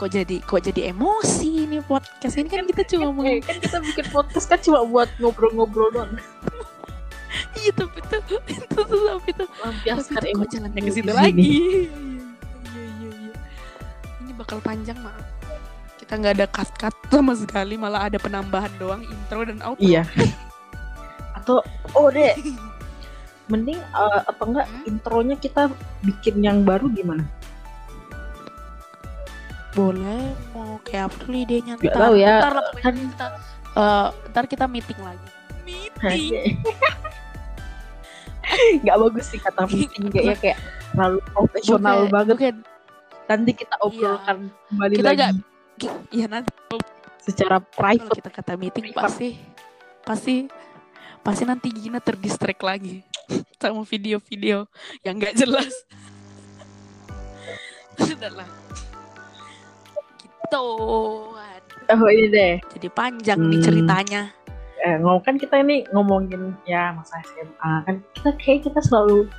Kok 0.02 0.10
jadi 0.10 0.42
kok 0.42 0.62
jadi 0.64 0.82
emosi 0.90 1.70
nih 1.70 1.82
podcast 1.84 2.34
ini 2.36 2.50
kan 2.50 2.66
kita 2.66 2.82
cuma 2.88 3.14
mau 3.14 3.22
Eh, 3.22 3.38
kan 3.38 3.54
kita 3.56 3.78
bikin 3.80 4.10
podcast 4.10 4.50
kan 4.50 4.58
cuma 4.58 4.82
buat 4.84 5.06
ngobrol-ngobrol 5.16 5.94
doang. 5.94 6.10
iya 7.54 7.70
tapi 7.72 8.02
itu 8.02 8.18
itu 8.50 8.66
tuh 8.82 9.02
tapi 9.06 9.30
itu 9.30 9.46
kok 9.46 10.26
emosi 10.26 10.50
jalannya 10.50 10.74
di 10.76 10.82
ke 10.82 10.92
situ 10.92 11.06
sini. 11.06 11.14
lagi 11.14 11.46
iya 11.46 12.82
iya 12.98 13.10
iya 13.22 13.34
ini 14.20 14.32
bakal 14.34 14.58
panjang 14.60 14.98
maaf 15.00 15.22
kita 15.96 16.18
nggak 16.18 16.34
ada 16.34 16.48
cut 16.50 16.70
cut 16.76 16.96
sama 17.08 17.34
sekali 17.38 17.78
malah 17.78 18.10
ada 18.10 18.18
penambahan 18.18 18.74
doang 18.76 19.06
intro 19.06 19.46
dan 19.46 19.62
outro 19.62 19.80
Iya. 19.80 20.02
Atau 21.38 21.62
oh 21.94 22.10
deh, 22.10 22.34
mending 23.52 23.78
eh, 23.78 24.20
apa 24.24 24.42
enggak 24.44 24.66
Hmm? 24.66 24.82
intronya 24.88 25.36
kita 25.36 25.70
bikin 26.02 26.42
yang 26.42 26.62
baru 26.62 26.90
gimana? 26.90 27.24
Boleh 29.72 30.22
mau 30.52 30.76
kayak 30.82 31.04
apa 31.08 31.16
dulu 31.22 31.36
idenya? 31.38 31.74
Nggak 31.76 31.90
ntar 31.90 32.02
tahu 32.04 32.14
ya. 32.16 32.34
ntar 32.38 32.52
lah 32.52 32.64
pokoknya 32.68 32.92
kita 33.08 33.26
eh, 33.72 34.08
ntar 34.30 34.46
kita 34.46 34.66
meeting 34.68 35.00
lagi. 35.00 35.28
Meeting. 35.64 36.60
Gak 38.82 38.98
bagus 39.00 39.26
sih 39.32 39.40
kata 39.40 39.64
meeting 39.66 40.12
kayaknya 40.12 40.36
kayak 40.36 40.58
terlalu 40.92 41.20
profesional 41.26 41.98
Bukan- 42.04 42.12
banget. 42.12 42.36
bukan. 42.36 42.56
Nanti 43.24 43.52
kita 43.56 43.76
obrolkan 43.80 44.38
kembali 44.68 44.94
kita 44.94 45.08
lagi. 45.08 45.16
nggak 45.16 45.32
ki- 45.80 46.02
ya 46.12 46.26
nanti. 46.28 46.52
Secara 47.22 47.62
kalau 47.62 47.72
private. 47.72 48.18
kita 48.18 48.30
kata 48.30 48.54
meeting 48.58 48.84
Privat. 48.90 49.04
pasti 49.08 49.30
pasti 50.02 50.36
pasti 51.22 51.44
nanti 51.46 51.70
Gina 51.70 52.02
terdistract 52.02 52.60
lagi 52.60 53.06
sama 53.62 53.86
video-video 53.86 54.68
yang 55.00 55.16
nggak 55.16 55.38
jelas. 55.38 55.72
Sudahlah 58.02 58.50
Aduh, 60.52 61.32
Oh 61.92 62.08
ini 62.08 62.28
deh. 62.28 62.54
jadi 62.72 62.88
panjang 62.88 63.40
nih 63.42 63.58
Hmm. 63.58 63.66
ceritanya. 63.66 64.22
Eh, 64.82 64.96
ngomong 64.98 65.22
kan 65.22 65.36
kita 65.38 65.60
ini 65.60 65.86
ngomongin 65.92 66.58
ya 66.66 66.90
masa 66.92 67.22
SMA 67.22 67.74
kan 67.86 67.96
kita 68.12 68.30
kayak 68.36 68.60
kita 68.66 68.80
selalu 68.82 69.30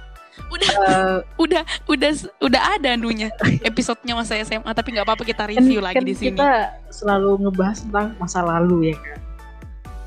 udah 0.48 0.70
eh, 0.86 1.18
udah 1.44 1.62
udah 1.86 2.10
udah 2.40 2.62
ada 2.72 2.94
anunya 2.94 3.26
episodenya 3.60 4.14
masa 4.14 4.38
SMA 4.38 4.70
tapi 4.70 4.94
nggak 4.94 5.02
apa-apa 5.02 5.26
kita 5.26 5.42
kan, 5.42 5.50
review 5.50 5.82
lagi 5.82 5.98
kan 5.98 6.06
di 6.06 6.14
sini. 6.14 6.38
kita 6.38 6.50
selalu 6.88 7.42
ngebahas 7.42 7.78
tentang 7.82 8.06
masa 8.16 8.38
lalu 8.40 8.94
ya 8.94 8.96
kan. 8.96 9.18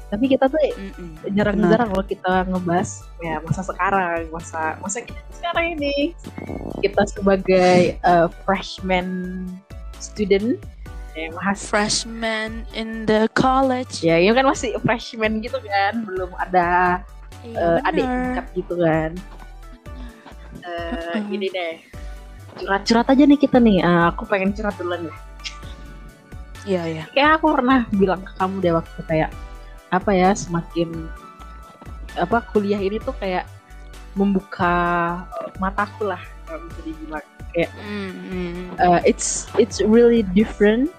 Tapi 0.05 0.25
kita 0.31 0.45
tuh 0.47 0.61
jarang-jarang 1.27 1.91
kalau 1.91 2.05
kita 2.05 2.33
ngebahas 2.47 2.89
ya 3.19 3.35
masa 3.43 3.61
sekarang, 3.61 4.19
masa 4.31 4.61
masa 4.79 5.03
kita 5.03 5.19
sekarang 5.35 5.65
ini. 5.75 6.15
Kita 6.79 7.03
sebagai 7.11 7.99
eh, 7.99 8.27
freshman 8.47 9.43
student 9.99 10.55
ya 11.15 11.31
mahas 11.31 11.63
freshman 11.63 12.67
in 12.75 13.07
the 13.07 13.31
college 13.31 14.03
ya 14.03 14.19
ini 14.19 14.35
kan 14.35 14.45
masih 14.51 14.75
freshman 14.83 15.39
gitu 15.39 15.55
kan, 15.63 16.03
belum 16.03 16.29
ada 16.35 16.99
Iya, 17.45 17.77
eh, 17.77 17.87
adik 17.87 18.05
tingkat 18.09 18.45
gitu 18.57 18.73
kan. 18.81 19.11
Eh, 20.65 21.13
Mm-mm. 21.13 21.29
gini 21.29 21.47
deh, 21.53 21.77
curhat-curhat 22.57 23.05
aja 23.05 23.21
nih 23.21 23.37
kita 23.37 23.61
nih. 23.61 23.85
Eh, 23.85 24.03
aku 24.09 24.25
pengen 24.25 24.49
curhat 24.49 24.73
duluan 24.81 25.05
ya. 25.05 25.15
iya 26.65 26.81
iya 26.89 27.03
Kayak 27.13 27.37
aku 27.37 27.53
pernah 27.53 27.85
bilang 27.93 28.25
ke 28.25 28.33
kamu 28.41 28.55
deh 28.65 28.73
waktu 28.73 28.99
kayak 29.05 29.29
apa 29.93 30.11
ya 30.17 30.33
semakin 30.33 31.05
apa 32.17 32.41
kuliah 32.49 32.81
ini 32.81 32.97
tuh 32.97 33.13
kayak 33.21 33.45
membuka 34.17 34.73
mataku 35.61 36.09
lah 36.09 36.21
kalau 36.49 36.65
bisa 36.65 36.81
dibilang. 36.81 37.25
Mm-mm. 37.55 38.73
Eh, 38.81 38.99
it's 39.05 39.45
it's 39.61 39.79
really 39.85 40.25
different 40.33 40.89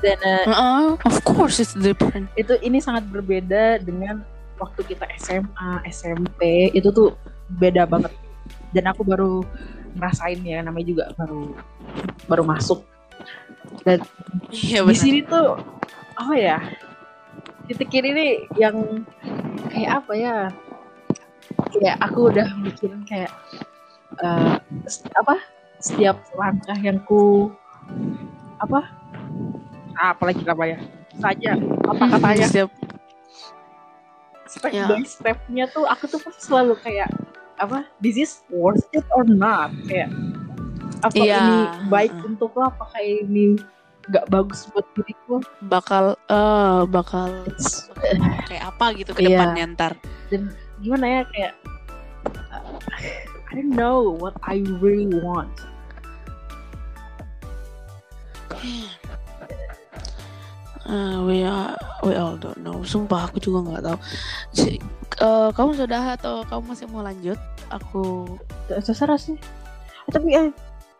dan 0.00 0.18
Uh-uh, 0.44 0.84
of 1.00 1.16
course 1.22 1.58
it's 1.58 1.72
different. 1.72 2.26
itu 2.34 2.56
ini 2.60 2.80
sangat 2.80 3.04
berbeda 3.06 3.78
dengan 3.78 4.24
waktu 4.56 4.80
kita 4.86 5.04
SMA, 5.16 5.70
SMP 5.86 6.40
itu 6.70 6.88
tuh 6.90 7.16
beda 7.54 7.84
banget. 7.84 8.12
Dan 8.70 8.86
aku 8.86 9.02
baru 9.02 9.40
ngerasain 9.92 10.40
ya 10.40 10.60
namanya 10.60 10.86
juga 10.86 11.04
baru 11.14 11.52
baru 12.26 12.44
masuk. 12.44 12.84
Dan 13.82 14.00
Iya 14.48 14.80
di 14.82 14.96
sini 14.96 15.20
tuh 15.22 15.56
apa 16.14 16.34
ya? 16.34 16.58
Titik 17.66 17.92
ini 17.94 18.10
nih 18.10 18.30
yang 18.58 18.76
kayak 19.68 19.90
apa 20.00 20.12
ya? 20.12 20.36
Kayak 21.70 21.96
aku 22.00 22.28
udah 22.28 22.46
mikirin 22.58 23.04
kayak 23.04 23.30
s- 24.84 25.06
apa? 25.12 25.38
Setiap 25.78 26.20
langkah 26.34 26.76
yang 26.76 27.00
ku 27.02 27.48
apa? 28.58 28.84
Ah, 29.94 30.12
apalagi 30.12 30.42
namanya? 30.42 30.78
Saja 31.12 31.58
kata-katanya 31.82 32.46
Siap. 32.46 32.70
step 34.46 34.70
Ya. 34.70 34.86
by 34.86 35.02
stepnya 35.02 35.64
tuh 35.66 35.84
aku 35.84 36.06
tuh 36.06 36.18
pasti 36.18 36.42
selalu 36.44 36.74
kayak 36.78 37.06
apa 37.56 37.86
this 37.98 38.14
is 38.14 38.42
worth 38.48 38.82
it 38.90 39.06
or 39.12 39.22
not 39.22 39.70
kayak 39.84 40.10
apa 41.00 41.14
Iya. 41.14 41.38
ini 41.38 41.58
baik 41.86 42.10
Heeh. 42.10 42.28
untuk 42.28 42.50
lo 42.54 42.66
apa 42.66 42.82
kayak 42.90 43.26
ini 43.26 43.54
nggak 44.06 44.26
bagus 44.26 44.66
buat 44.70 44.82
diriku 44.92 45.38
Bakal 45.62 46.18
eh 46.26 46.80
bakal 46.88 47.46
kayak 48.44 48.64
apa 48.66 48.84
gitu 48.96 49.10
ke 49.12 49.22
Iya. 49.22 49.28
depannya 49.38 49.64
ntar. 49.70 49.92
dan 50.30 50.50
gimana 50.78 51.04
ya 51.06 51.22
kayak 51.30 51.52
uh, 52.50 52.74
I 53.46 53.52
don't 53.54 53.70
know 53.70 54.18
what 54.18 54.34
I 54.42 54.62
really 54.82 55.10
want 55.14 55.52
Eh, 60.90 61.16
we 61.22 61.38
are, 61.40 61.70
we 62.02 62.12
all 62.12 62.34
don't 62.34 62.58
know. 62.58 62.82
Sumpah 62.82 63.24
aku 63.24 63.38
juga 63.38 63.62
nggak 63.62 63.82
tahu. 63.84 63.98
Si- 64.50 64.82
eh, 65.16 65.48
kamu 65.50 65.70
sudah 65.76 66.02
atau 66.12 66.42
kamu 66.44 66.62
masih 66.68 66.86
mau 66.86 67.00
lanjut? 67.00 67.38
Aku 67.70 68.26
terserah 68.66 69.14
sih 69.14 69.38
tapi 70.04 70.34
eh, 70.34 70.50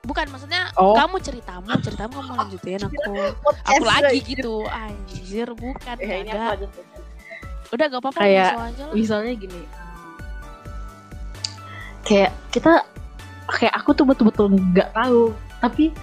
bukan 0.01 0.31
maksudnya 0.31 0.71
Oh. 0.73 0.95
kamu 0.95 1.19
ceritamu, 1.19 1.67
ceritamu 1.77 2.15
kamu 2.17 2.33
lanjutin 2.39 2.79
aku. 2.81 2.95
Aku 3.69 3.83
lagi 3.83 4.23
gitu. 4.23 4.63
Anjir, 4.65 5.51
bukan. 5.51 5.95
Eh, 5.99 6.23
ini 6.23 6.31
aku 6.31 6.47
Ada. 6.55 6.67
Udah 7.71 7.85
gak 7.89 8.01
apa-apa 8.01 8.21
Kayak- 8.21 8.55
langsung 8.55 8.67
aja 8.69 8.83
lah. 8.85 8.95
misalnya 8.95 9.33
gini 9.37 9.63
kayak 12.01 12.33
kita 12.51 12.83
kayak 13.47 13.71
aku 13.73 13.91
tuh 13.93 14.03
betul-betul 14.03 14.51
nggak 14.51 14.91
tahu 14.91 15.31
tapi 15.61 15.95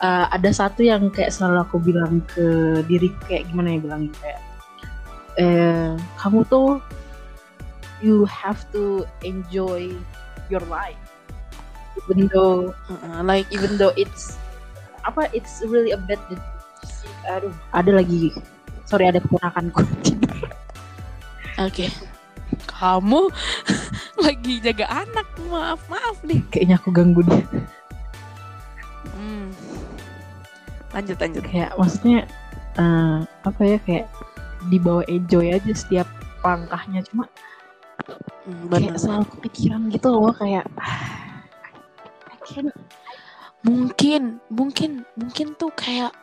uh, 0.00 0.26
ada 0.30 0.50
satu 0.50 0.84
yang 0.84 1.08
kayak 1.12 1.32
selalu 1.32 1.62
aku 1.62 1.76
bilang 1.80 2.20
ke 2.28 2.80
diri 2.86 3.12
kayak 3.28 3.48
gimana 3.48 3.76
ya 3.76 3.78
bilangnya 3.80 4.12
kayak 4.20 4.40
eh 5.36 5.92
kamu 6.16 6.40
tuh 6.48 6.80
you 8.00 8.24
have 8.24 8.64
to 8.72 9.04
enjoy 9.20 9.92
your 10.48 10.64
life 10.68 10.96
even 12.04 12.28
though 12.32 12.72
Heeh, 12.88 13.20
like 13.24 13.48
even 13.52 13.76
though 13.76 13.92
it's 13.96 14.40
apa 15.04 15.28
it's 15.32 15.60
really 15.64 15.92
a 15.92 16.00
bad 16.00 16.20
aduh 17.26 17.52
ada 17.72 17.90
lagi 18.00 18.32
sorry 18.84 19.08
ada 19.08 19.20
keponakanku 19.20 19.84
Oke. 21.56 21.88
Kamu 22.68 23.32
lagi 24.28 24.60
jaga 24.60 24.84
anak. 24.92 25.24
Maaf, 25.48 25.80
maaf 25.88 26.20
nih. 26.20 26.44
kayaknya 26.52 26.76
aku 26.76 26.92
ganggu 26.92 27.24
dia 27.24 27.40
Hmm. 29.16 29.48
Lanjut, 30.96 31.16
lanjut. 31.18 31.44
kayak 31.44 31.70
maksudnya 31.76 32.24
eh, 32.74 33.16
apa 33.42 33.60
ya 33.60 33.78
kayak 33.78 34.06
dibawa 34.66 35.04
enjoy 35.06 35.52
aja 35.52 35.72
setiap 35.72 36.08
langkahnya 36.40 37.04
cuma 37.04 37.28
Hmm, 38.46 38.70
kayak 38.70 38.94
benar. 38.94 38.96
selalu 38.96 39.24
kepikiran 39.28 39.80
gitu 39.90 40.06
loh 40.08 40.30
kayak 40.32 40.64
can't- 42.44 42.78
Mungkin, 43.60 44.38
mungkin, 44.46 44.90
mungkin 45.12 45.58
tuh 45.58 45.74
kayak 45.74 46.14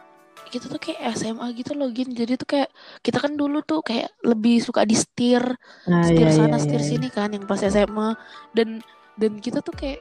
kita 0.48 0.70
tuh 0.70 0.80
kayak 0.80 1.12
SMA 1.12 1.52
gitu 1.52 1.74
loh 1.74 1.92
Gin 1.92 2.14
jadi 2.14 2.38
tuh 2.38 2.48
kayak 2.48 2.70
kita 3.02 3.20
kan 3.20 3.34
dulu 3.34 3.60
tuh 3.60 3.82
kayak 3.82 4.14
lebih 4.22 4.58
suka 4.58 4.86
di 4.86 4.94
setir 4.94 5.44
Nah, 5.84 6.06
setir 6.06 6.30
iya, 6.30 6.38
sana 6.38 6.56
iya, 6.56 6.62
setir 6.62 6.80
iya. 6.80 6.88
sini 6.88 7.08
kan 7.10 7.28
yang 7.28 7.44
pas 7.44 7.60
SMA 7.60 8.16
dan 8.54 8.80
dan 9.14 9.32
kita 9.38 9.60
tuh 9.60 9.74
kayak 9.74 10.00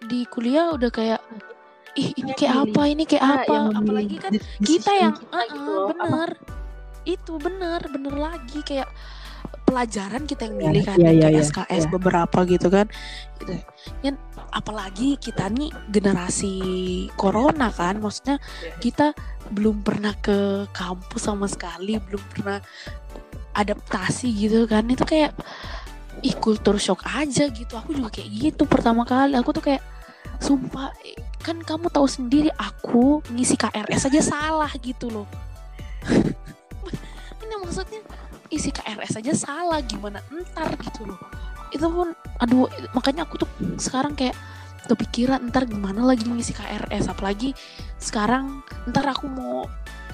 di 0.00 0.24
kuliah 0.24 0.72
udah 0.72 0.88
kayak 0.88 1.20
ih 1.96 2.08
ini 2.14 2.32
kayak 2.34 2.54
apa? 2.68 2.82
Ini 2.86 3.04
kayak 3.06 3.24
apa? 3.24 3.52
yang 3.52 3.66
apalagi 3.74 4.16
kan 4.18 4.32
kita 4.62 4.90
yang 4.92 5.12
kita 5.16 5.26
"Uh-uh, 5.30 5.44
gitu 5.50 5.70
loh. 5.70 5.86
Apa- 5.86 5.94
bener. 5.96 6.30
Itu 7.02 7.32
bener 7.40 7.80
bener 7.88 8.14
lagi. 8.14 8.60
Kayak 8.62 8.88
pelajaran 9.64 10.26
kita 10.26 10.50
yang 10.50 10.56
Iya, 10.56 10.62
milih 10.66 10.82
kan 10.82 10.96
iya, 10.98 11.04
yang 11.06 11.14
iya, 11.14 11.22
kayak 11.30 11.34
iya, 11.38 11.46
SKS 11.46 11.84
iya. 11.86 11.90
beberapa 11.90 12.38
gitu 12.44 12.68
kan. 12.68 12.86
Gitu. 13.38 13.52
Yang 14.02 14.16
apalagi 14.50 15.08
kita 15.16 15.44
nih 15.48 15.70
generasi 15.88 16.54
corona 17.14 17.70
kan. 17.70 17.98
Maksudnya 17.98 18.36
Iya. 18.38 18.74
kita 18.82 19.06
belum 19.50 19.82
pernah 19.82 20.14
ke 20.18 20.66
kampus 20.70 21.22
sama 21.22 21.46
sekali 21.46 21.98
belum 21.98 22.22
pernah 22.34 22.58
adaptasi 23.54 24.30
gitu 24.30 24.66
kan. 24.66 24.86
Itu 24.86 25.02
kayak 25.06 25.34
ih 26.20 26.36
kultur 26.36 26.76
shock 26.76 27.06
aja 27.06 27.46
gitu. 27.48 27.72
Aku 27.78 27.94
juga 27.94 28.10
kayak 28.10 28.30
gitu 28.30 28.62
pertama 28.66 29.06
kali. 29.06 29.34
Aku 29.38 29.54
tuh 29.54 29.62
kayak 29.64 29.82
sumpah 30.42 30.90
kan 31.40 31.56
kamu 31.64 31.88
tahu 31.88 32.04
sendiri 32.04 32.52
aku 32.54 33.24
ngisi 33.32 33.56
KRS 33.56 34.12
aja 34.12 34.20
salah 34.20 34.70
gitu 34.76 35.08
loh. 35.08 35.26
Ini 37.44 37.54
maksudnya 37.64 38.00
isi 38.52 38.68
KRS 38.68 39.24
aja 39.24 39.32
salah 39.32 39.80
gimana? 39.80 40.20
Entar 40.28 40.68
gitu 40.76 41.08
loh. 41.08 41.18
Itu 41.72 41.88
pun 41.88 42.12
aduh 42.38 42.68
makanya 42.92 43.24
aku 43.24 43.40
tuh 43.40 43.50
sekarang 43.80 44.12
kayak 44.12 44.36
kepikiran 44.84 45.48
ntar 45.48 45.64
gimana 45.64 46.02
lagi 46.02 46.26
ngisi 46.26 46.52
KRS 46.52 47.08
apalagi 47.08 47.54
sekarang 47.96 48.60
ntar 48.90 49.06
aku 49.06 49.30
mau 49.30 49.64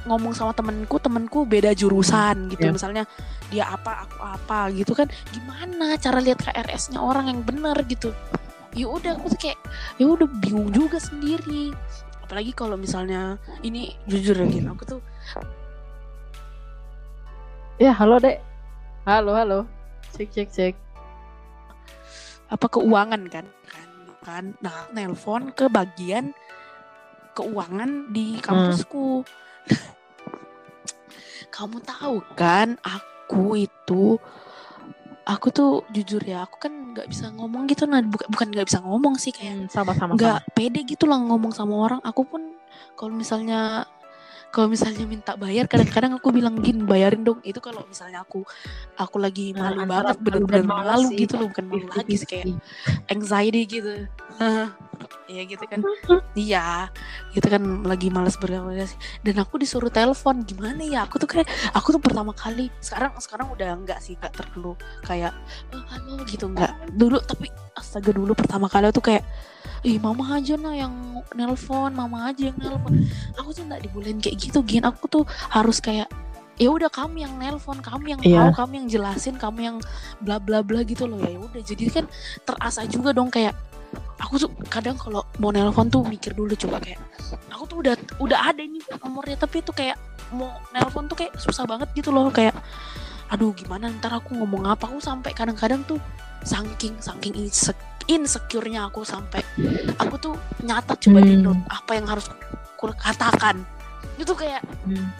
ngomong 0.06 0.36
sama 0.36 0.54
temenku 0.54 1.02
temenku 1.02 1.42
beda 1.42 1.74
jurusan 1.74 2.46
gitu. 2.54 2.70
Iya. 2.70 2.72
misalnya 2.72 3.04
dia 3.50 3.66
apa 3.66 4.06
aku 4.06 4.18
apa 4.22 4.58
gitu 4.70 4.94
kan. 4.94 5.10
Gimana 5.34 5.98
cara 5.98 6.22
lihat 6.22 6.38
KRS-nya 6.38 7.02
orang 7.02 7.34
yang 7.34 7.42
bener 7.42 7.74
gitu 7.90 8.14
ya 8.76 8.86
udah 8.92 9.16
aku 9.16 9.32
tuh 9.32 9.40
kayak 9.40 9.58
ya 9.96 10.04
udah 10.04 10.28
bingung 10.44 10.68
juga 10.68 11.00
sendiri 11.00 11.72
apalagi 12.20 12.52
kalau 12.52 12.76
misalnya 12.76 13.40
ini 13.64 13.96
jujur 14.04 14.36
Gin, 14.46 14.68
aku 14.68 14.84
tuh 14.84 15.00
Ya, 17.76 17.92
halo, 17.92 18.16
Dek. 18.16 18.40
Halo, 19.04 19.36
halo. 19.36 19.68
Cek, 20.16 20.32
cek, 20.32 20.48
cek. 20.48 20.74
apa 22.46 22.70
keuangan 22.70 23.26
kan 23.26 23.44
kan 23.66 23.88
kan 24.22 24.44
nah 24.62 24.86
nelpon 24.94 25.50
ke 25.50 25.66
bagian 25.66 26.30
keuangan 27.34 28.14
di 28.14 28.38
kampusku 28.38 29.26
kamu 31.54 31.82
tahu 31.82 32.22
kan 32.38 32.78
aku 32.86 33.66
itu 33.66 34.14
aku 35.26 35.50
tuh 35.50 35.70
jujur 35.90 36.22
ya 36.22 36.46
aku 36.46 36.56
kan 36.62 36.72
nggak 36.94 37.10
bisa 37.10 37.34
ngomong 37.34 37.66
gitu 37.66 37.84
nah 37.84 37.98
bukan 38.00 38.30
bukan 38.30 38.46
nggak 38.54 38.66
bisa 38.70 38.78
ngomong 38.78 39.18
sih 39.18 39.34
kayak 39.34 39.54
Hmm, 39.58 39.68
sama-sama. 39.68 40.14
nggak 40.14 40.54
pede 40.54 40.86
gitu 40.86 41.04
lah 41.10 41.18
ngomong 41.18 41.50
sama 41.50 41.74
orang. 41.74 42.00
Aku 42.06 42.22
pun 42.22 42.54
kalau 42.94 43.10
misalnya 43.10 43.84
kalau 44.54 44.72
misalnya 44.72 45.04
minta 45.04 45.34
bayar 45.36 45.66
kadang-kadang 45.68 46.16
aku 46.16 46.30
bilang 46.32 46.56
gin 46.62 46.86
bayarin 46.86 47.26
dong. 47.26 47.42
Itu 47.42 47.58
kalau 47.58 47.82
misalnya 47.84 48.22
aku 48.22 48.46
aku 48.96 49.16
lagi 49.18 49.50
Nah, 49.52 49.68
malu 49.74 49.82
antara 49.84 50.14
banget 50.14 50.16
malu 50.16 50.24
bener-bener 50.24 50.64
malu 50.64 51.08
sih, 51.10 51.18
gitu 51.26 51.34
loh 51.36 51.48
bukan 51.50 51.66
malu 51.66 51.86
lagi 51.92 52.14
sih 52.16 52.28
kayak 52.30 52.46
anxiety 53.10 53.62
gitu 53.66 54.06
ya 55.26 55.42
gitu 55.42 55.64
kan. 55.64 55.80
Iya 56.36 56.92
gitu 57.32 57.48
kan 57.48 57.62
lagi 57.82 58.12
malas 58.12 58.36
berkomunikasi 58.36 58.96
dan 59.24 59.40
aku 59.40 59.56
disuruh 59.56 59.88
telepon 59.88 60.44
gimana 60.44 60.84
ya? 60.84 61.08
Aku 61.08 61.16
tuh 61.16 61.24
kayak 61.26 61.48
aku 61.72 61.96
tuh 61.96 62.00
pertama 62.00 62.30
kali 62.30 62.68
sekarang 62.78 63.16
sekarang 63.16 63.48
udah 63.50 63.72
enggak 63.72 63.98
sih 63.98 64.14
enggak 64.20 64.36
terlalu 64.36 64.76
kayak 65.00 65.32
"Eh, 65.72 65.80
halo 65.90 66.20
gitu 66.24 66.46
enggak 66.46 66.76
dulu 66.92 67.16
tapi 67.20 67.48
astaga 67.72 68.12
dulu 68.12 68.32
pertama 68.32 68.68
kali 68.68 68.92
tuh 68.92 69.00
kayak 69.00 69.24
ih 69.80 69.96
mama 69.96 70.36
aja 70.36 70.56
nah 70.56 70.72
yang 70.72 70.92
nelpon 71.32 71.92
mama 71.92 72.28
aja 72.28 72.52
yang 72.52 72.58
nelpon. 72.60 73.08
Aku 73.40 73.52
tuh 73.52 73.64
nggak 73.64 73.80
dibolehin 73.88 74.20
kayak 74.20 74.36
gitu 74.38 74.60
gin. 74.62 74.84
Aku 74.84 75.08
tuh 75.08 75.24
harus 75.48 75.80
kayak 75.80 76.08
ya 76.56 76.72
udah 76.72 76.88
kamu 76.88 77.20
yang 77.24 77.34
nelpon 77.36 77.80
kamu 77.80 78.16
yang 78.16 78.20
Iya. 78.24 78.48
tahu 78.48 78.64
kamu 78.64 78.72
yang 78.80 78.86
jelasin 78.88 79.36
kamu 79.36 79.58
yang 79.62 79.76
bla 80.20 80.40
bla 80.40 80.60
bla 80.60 80.80
gitu 80.82 81.04
loh. 81.04 81.20
Ya 81.20 81.36
udah 81.36 81.60
jadi 81.60 81.84
kan 81.92 82.04
terasa 82.44 82.84
juga 82.84 83.12
dong 83.12 83.28
kayak 83.28 83.52
aku 84.16 84.34
tuh 84.42 84.50
kadang 84.66 84.96
kalau 84.96 85.22
mau 85.38 85.52
nelpon 85.52 85.86
tuh 85.92 86.02
mikir 86.06 86.32
dulu 86.32 86.56
coba 86.56 86.80
kayak 86.80 87.00
aku 87.52 87.64
tuh 87.68 87.76
udah 87.84 87.94
udah 88.22 88.38
ada 88.52 88.62
ini 88.62 88.80
nomornya 89.02 89.36
tapi 89.36 89.60
tuh 89.62 89.74
kayak 89.76 89.96
mau 90.32 90.50
nelpon 90.74 91.06
tuh 91.06 91.16
kayak 91.18 91.32
susah 91.38 91.64
banget 91.68 91.88
gitu 91.94 92.10
loh 92.10 92.28
kayak 92.32 92.54
aduh 93.26 93.50
gimana 93.54 93.90
ntar 93.98 94.14
aku 94.14 94.38
ngomong 94.38 94.70
apa 94.70 94.86
aku 94.86 95.02
sampai 95.02 95.34
kadang-kadang 95.34 95.82
tuh 95.86 95.98
saking 96.46 96.94
saking 97.02 97.34
insek 97.34 97.74
insecure-nya 98.06 98.86
aku 98.86 99.02
sampai 99.02 99.42
aku 99.98 100.14
tuh 100.14 100.34
nyatat 100.62 100.94
coba 101.02 101.18
di 101.26 101.34
Hmm. 101.34 101.42
note 101.50 101.62
apa 101.66 101.90
yang 101.98 102.06
harus 102.06 102.30
aku 102.30 102.94
katakan 102.94 103.66
itu 104.14 104.30
kayak 104.38 104.62
Hmm. 104.86 105.10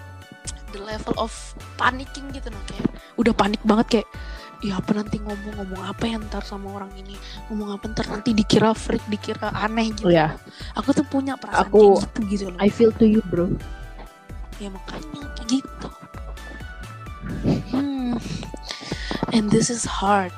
the 0.70 0.78
level 0.78 1.14
of 1.18 1.34
panicking 1.74 2.30
gitu 2.30 2.46
nah 2.46 2.62
kayak 2.70 2.86
udah 3.18 3.34
panik 3.34 3.58
banget 3.66 3.86
kayak 3.90 4.08
ya 4.66 4.82
apa 4.82 4.90
nanti 4.92 5.22
ngomong-ngomong 5.22 5.78
apa 5.86 6.04
ya 6.04 6.18
ntar 6.18 6.42
sama 6.42 6.74
orang 6.74 6.90
ini 6.98 7.14
ngomong 7.46 7.78
apa 7.78 7.86
ntar 7.86 8.10
nanti 8.10 8.34
dikira 8.34 8.74
freak 8.74 9.06
dikira 9.06 9.54
aneh 9.54 9.94
gitu 9.94 10.10
Iya. 10.10 10.34
aku 10.74 10.90
tuh 10.90 11.06
punya 11.06 11.38
perasaan 11.38 11.70
Aku- 11.70 12.02
kayak 12.02 12.10
gitu 12.10 12.20
gitu 12.26 12.44
loh 12.50 12.58
I 12.58 12.66
feel 12.66 12.90
to 12.98 13.06
you, 13.06 13.22
bro. 13.30 13.46
ya 14.58 14.66
makanya 14.66 15.22
kayak 15.38 15.62
gitu 15.62 15.88
hmm. 17.70 18.18
and 19.30 19.46
this 19.52 19.70
is 19.70 19.86
hard 19.86 20.34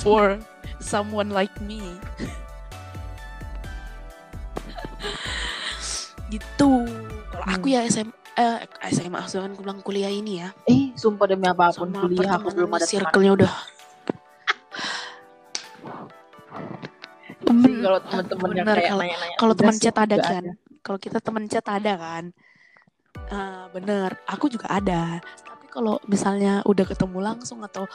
for 0.00 0.42
someone 0.82 1.30
like 1.30 1.52
me 1.60 1.78
gitu 6.32 6.88
kalau 7.30 7.44
aku 7.46 7.66
Hmm. 7.68 7.74
ya 7.76 7.80
SM 7.84 8.08
eh, 8.36 8.56
SMA 8.92 9.12
maksudnya 9.12 9.52
aku 9.52 9.62
bilang 9.62 9.80
kuliah 9.84 10.12
ini 10.12 10.40
ya. 10.40 10.48
Eh, 10.64 10.92
sumpah 10.96 11.26
demi 11.28 11.46
apa 11.48 11.72
pun 11.74 11.92
sama 11.92 12.08
kuliah 12.08 12.32
aku 12.40 12.48
belum 12.52 12.70
ada 12.72 12.86
circle-nya 12.86 13.32
udah. 13.36 13.54
Sih, 17.42 17.74
kalau 17.84 17.98
teman-teman 18.00 18.48
yang 18.56 18.66
kayak 18.66 18.88
kalau- 18.88 19.02
nanya-nanya 19.02 19.36
kalau 19.36 19.54
teman 19.54 19.76
chat 19.76 19.96
ada 19.98 20.16
kan? 20.16 20.44
kalau 20.82 20.98
kita 20.98 21.18
teman 21.20 21.44
chat 21.50 21.66
ada 21.68 21.92
kan? 21.98 22.24
Ah, 23.28 23.68
bener. 23.70 24.16
Aku 24.28 24.48
juga 24.48 24.66
ada 24.72 25.20
kalau 25.72 25.96
misalnya 26.04 26.60
udah 26.68 26.84
ketemu 26.84 27.18
langsung 27.24 27.64
atau 27.64 27.88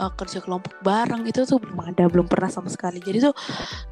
uh, 0.00 0.10
kerja 0.16 0.40
kelompok 0.40 0.80
bareng 0.80 1.28
itu 1.28 1.44
tuh 1.44 1.60
belum 1.60 1.92
ada 1.92 2.08
belum 2.08 2.24
pernah 2.24 2.48
sama 2.48 2.72
sekali. 2.72 3.04
Jadi 3.04 3.28
tuh 3.28 3.36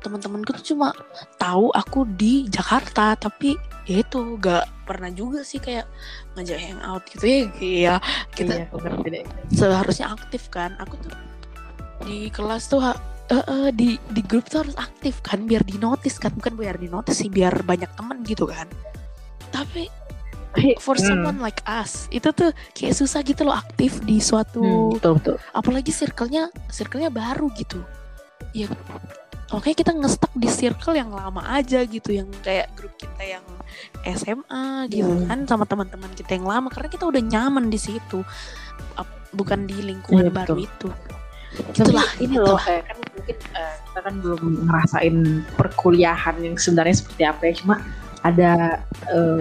teman-temanku 0.01 0.57
tuh 0.57 0.73
cuma 0.73 0.97
tahu 1.37 1.69
aku 1.77 2.09
di 2.17 2.49
Jakarta 2.49 3.13
tapi 3.21 3.53
ya 3.85 4.01
itu 4.01 4.41
gak 4.41 4.89
pernah 4.89 5.13
juga 5.13 5.45
sih 5.45 5.61
kayak 5.61 5.85
ngajak 6.33 6.59
hangout 6.59 7.05
gitu 7.13 7.25
ya. 7.29 7.45
Iya 7.61 7.95
kita 8.33 8.55
Iya, 8.57 9.23
seharusnya 9.53 10.17
aktif 10.17 10.49
kan. 10.49 10.73
Aku 10.81 10.97
tuh 11.05 11.13
di 12.09 12.33
kelas 12.33 12.73
tuh 12.73 12.81
eh, 12.81 13.37
eh, 13.37 13.69
di 13.77 14.01
di 14.17 14.23
grup 14.25 14.49
tuh 14.49 14.65
harus 14.65 14.77
aktif 14.81 15.21
kan 15.21 15.45
biar 15.45 15.61
di 15.61 15.77
notice 15.77 16.17
kan. 16.17 16.33
Bukan 16.33 16.57
biar 16.57 16.81
di 16.81 16.89
notice 16.89 17.21
sih 17.21 17.29
biar 17.29 17.53
banyak 17.69 17.93
teman 17.93 18.25
gitu 18.25 18.49
kan. 18.49 18.65
Tapi 19.53 20.06
for 20.79 20.95
Hmm. 20.95 21.07
someone 21.07 21.39
like 21.39 21.61
us 21.65 22.07
itu 22.09 22.29
tuh 22.31 22.51
kayak 22.73 22.95
susah 22.95 23.21
gitu 23.21 23.43
loh 23.43 23.55
aktif 23.55 24.01
di 24.03 24.17
Hmm, 24.17 24.25
suatu 24.25 24.65
betul 24.93 25.13
betul. 25.19 25.37
apalagi 25.53 25.91
circle-nya 25.91 26.49
circle-nya 26.67 27.09
baru 27.09 27.49
gitu 27.53 27.81
ya 28.51 28.67
oke 29.49 29.71
kita 29.71 29.93
ngestak 29.93 30.33
di 30.33 30.49
circle 30.49 30.95
yang 30.95 31.09
lama 31.09 31.45
aja 31.47 31.83
gitu 31.83 32.11
yang 32.11 32.27
kayak 32.41 32.73
grup 32.73 32.97
kita 32.97 33.23
yang 33.23 33.45
SMA 34.05 34.67
gitu 34.89 35.07
Hmm. 35.07 35.27
kan 35.27 35.39
sama 35.47 35.65
teman-teman 35.65 36.11
kita 36.13 36.35
yang 36.35 36.47
lama 36.47 36.69
karena 36.69 36.89
kita 36.89 37.05
udah 37.05 37.21
nyaman 37.21 37.69
di 37.69 37.79
situ 37.79 38.23
bukan 39.31 39.69
di 39.69 39.77
lingkungan 39.85 40.29
Iya, 40.29 40.33
baru 40.33 40.55
betul. 40.57 40.65
itu 40.65 40.89
Tapi 41.57 41.73
gitulah 41.73 42.09
ini 42.19 42.37
loh 42.37 42.57
kayak 42.59 42.85
kan 42.85 42.97
mungkin 43.07 43.37
eh, 43.53 43.75
kita 43.83 44.01
kan 44.01 44.15
belum 44.21 44.43
ngerasain 44.65 45.17
perkuliahan 45.57 46.37
yang 46.41 46.57
sebenarnya 46.57 46.97
seperti 46.97 47.23
apa 47.25 47.43
ya 47.45 47.53
cuma 47.55 47.75
ada 48.23 48.53
eh, 49.07 49.41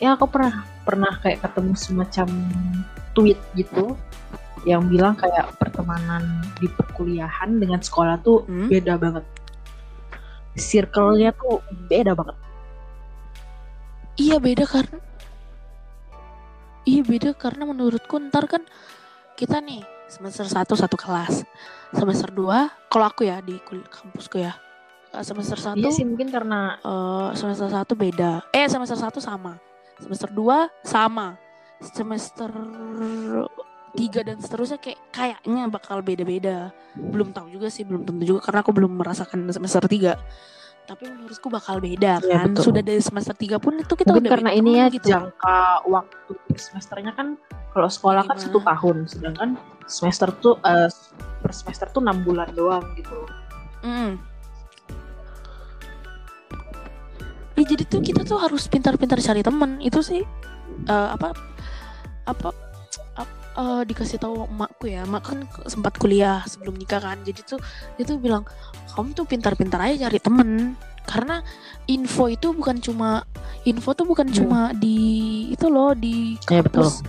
ya 0.00 0.16
aku 0.16 0.26
pernah 0.26 0.64
pernah 0.82 1.12
kayak 1.20 1.44
ketemu 1.44 1.72
semacam 1.76 2.28
tweet 3.12 3.38
gitu 3.54 3.94
yang 4.64 4.88
bilang 4.88 5.16
kayak 5.16 5.56
pertemanan 5.56 6.44
di 6.60 6.68
perkuliahan 6.68 7.60
dengan 7.60 7.80
sekolah 7.80 8.20
tuh 8.20 8.44
Hmm? 8.44 8.68
beda 8.68 8.96
banget 9.00 9.24
circle-nya 10.56 11.32
tuh 11.32 11.60
beda 11.88 12.12
banget 12.12 12.36
Iya 14.20 14.36
beda 14.36 14.68
karena 14.68 15.00
Iya 16.84 17.02
beda 17.04 17.30
karena 17.32 17.64
menurutku 17.64 18.20
ntar 18.28 18.44
kan 18.44 18.60
kita 19.36 19.60
nih 19.64 19.80
semester 20.10 20.44
1 20.44 20.64
satu 20.76 20.96
kelas. 20.98 21.44
Semester 21.94 22.28
2 22.28 22.90
kalau 22.92 23.04
aku 23.08 23.24
ya 23.24 23.40
di 23.40 23.56
kampusku 23.64 24.40
ya. 24.44 24.52
Semester 25.24 25.56
1 25.56 25.80
iya 25.80 25.88
sih 25.88 26.04
mungkin 26.04 26.28
karena 26.28 26.76
eh, 26.82 27.28
semester 27.32 27.68
1 27.72 27.84
beda. 27.96 28.44
Eh 28.52 28.68
semester 28.68 28.98
1 28.98 29.16
sama. 29.24 29.56
Semester 30.00 30.28
2 30.28 30.68
sama. 30.82 31.36
Semester 31.78 32.50
3 33.90 33.96
dan 34.22 34.36
seterusnya 34.38 34.78
kayak 34.78 35.00
kayaknya 35.10 35.62
bakal 35.66 36.00
beda-beda. 36.00 36.70
Belum 36.94 37.30
tahu 37.30 37.50
juga 37.50 37.66
sih, 37.66 37.82
belum 37.82 38.02
tentu 38.02 38.22
juga 38.26 38.40
karena 38.42 38.60
aku 38.60 38.70
belum 38.70 38.92
merasakan 38.94 39.48
semester 39.48 39.82
3. 39.82 40.14
Tapi 40.82 41.06
menurutku 41.06 41.46
bakal 41.46 41.78
beda 41.78 42.18
Iya, 42.18 42.42
kan. 42.42 42.50
betul. 42.50 42.64
Sudah 42.66 42.82
dari 42.82 42.98
semester 42.98 43.32
3 43.32 43.56
pun 43.56 43.76
itu 43.76 43.92
kita 43.92 44.10
mungkin 44.10 44.22
udah 44.22 44.32
karena 44.32 44.50
ini 44.52 44.70
ya 44.74 44.86
gitu. 44.88 45.06
jangka 45.06 45.58
waktu 45.86 46.32
semesternya 46.52 47.12
kan 47.12 47.38
kalau 47.70 47.86
sekolah 47.86 48.22
kan 48.24 48.34
Gimana? 48.34 48.46
satu 48.48 48.58
tahun 48.60 48.96
sedangkan 49.06 49.48
semester 49.86 50.28
tuh 50.34 50.58
eh, 50.60 50.90
per 51.38 51.52
semester 51.52 51.86
tuh 51.88 52.00
enam 52.00 52.20
bulan 52.20 52.50
doang 52.50 52.82
gitu 52.94 53.14
Mm. 53.80 54.20
Ya, 57.60 57.76
jadi 57.76 57.84
tuh 57.84 58.00
kita 58.00 58.24
tuh 58.24 58.40
harus 58.40 58.64
pintar-pintar 58.66 59.20
cari 59.20 59.44
teman 59.44 59.76
itu 59.84 60.00
sih 60.00 60.24
eh, 60.88 61.08
apa 61.12 61.36
apa 62.24 62.48
ap- 63.20 63.40
eh, 63.54 63.82
dikasih 63.84 64.16
tahu 64.16 64.48
emakku 64.48 64.88
ya. 64.88 65.04
Emak 65.04 65.22
kan 65.28 65.38
sempat 65.68 66.00
kuliah 66.00 66.40
sebelum 66.48 66.80
nikah 66.80 67.04
kan. 67.04 67.20
Jadi 67.20 67.44
tuh 67.44 67.60
dia 68.00 68.04
tuh 68.08 68.16
bilang 68.16 68.48
kamu 68.96 69.12
tuh 69.12 69.28
pintar-pintar 69.28 69.76
aja 69.84 70.08
cari 70.08 70.16
temen. 70.16 70.72
Karena 71.04 71.44
info 71.84 72.32
itu 72.32 72.56
bukan 72.56 72.80
cuma 72.80 73.28
info 73.68 73.92
tuh 73.92 74.08
bukan 74.08 74.30
Hmm. 74.30 74.36
cuma 74.36 74.60
di 74.72 74.96
itu 75.52 75.66
loh 75.68 75.92
di 75.92 76.40
Iya, 76.48 76.64
betul. 76.64 76.88
kampus. 76.88 77.04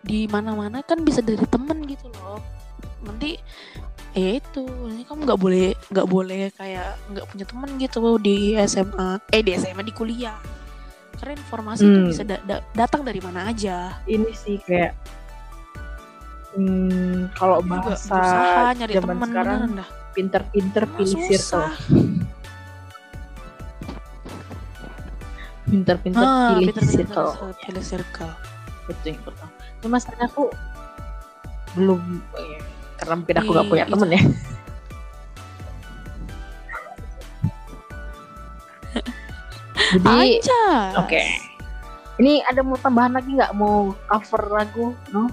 Di 0.00 0.24
mana-mana 0.26 0.80
kan 0.80 1.04
bisa 1.04 1.20
dari 1.20 1.44
temen 1.44 1.84
gitu 1.84 2.08
loh. 2.16 2.40
Nanti 3.04 3.36
ya 4.12 4.36
itu 4.36 4.62
ini 4.86 5.02
kamu 5.02 5.24
nggak 5.24 5.40
boleh 5.40 5.66
nggak 5.88 6.04
boleh 6.06 6.42
kayak 6.52 7.00
nggak 7.08 7.26
punya 7.26 7.44
temen 7.44 7.70
gitu 7.76 8.00
di 8.16 8.36
SMA 8.62 9.08
eh 9.28 9.40
di 9.40 9.52
SMA 9.54 9.82
di 9.82 9.92
kuliah. 9.92 10.36
Karena 11.16 11.32
informasi 11.34 11.82
itu 11.82 11.98
Hmm. 11.98 12.08
bisa 12.08 12.22
da- 12.22 12.42
da- 12.42 12.64
datang 12.74 13.02
dari 13.02 13.18
mana 13.18 13.46
aja. 13.46 14.02
Ini 14.04 14.30
sih 14.32 14.58
kayak 14.58 14.92
hmm, 16.52 17.32
kalau 17.32 17.62
bahasa 17.62 18.10
berusaha 18.10 18.62
nyari 18.74 18.92
zaman 18.92 19.08
temen 19.08 19.28
sekarang 19.28 19.60
pinter-pinter 20.12 20.84
pilih 20.90 21.16
susah. 21.16 21.30
circle 21.32 21.68
pinter-pinter 25.64 26.20
Ah, 26.20 26.52
pilih 26.52 26.68
pinter-pinter 26.68 27.06
circle 27.08 27.30
pilih 27.64 27.84
circle. 27.84 28.32
Betul 28.84 29.14
betul 29.22 29.48
tapi 29.78 29.86
masalahnya 29.88 30.26
aku 30.28 30.44
belum 31.74 32.02
ya, 32.36 32.58
karena 33.02 33.14
mungkin 33.18 33.36
aku 33.36 33.50
gak 33.50 33.66
Di- 33.66 33.70
punya 33.74 33.84
temen 33.90 34.08
ya. 34.08 34.22
Jadi 39.92 40.40
oke. 40.96 41.22
Ini 42.20 42.44
ada 42.46 42.60
mau 42.62 42.78
tambahan 42.78 43.12
lagi 43.12 43.34
nggak? 43.34 43.52
Mau 43.52 43.96
cover 44.06 44.42
lagu? 44.52 44.86
No? 45.10 45.26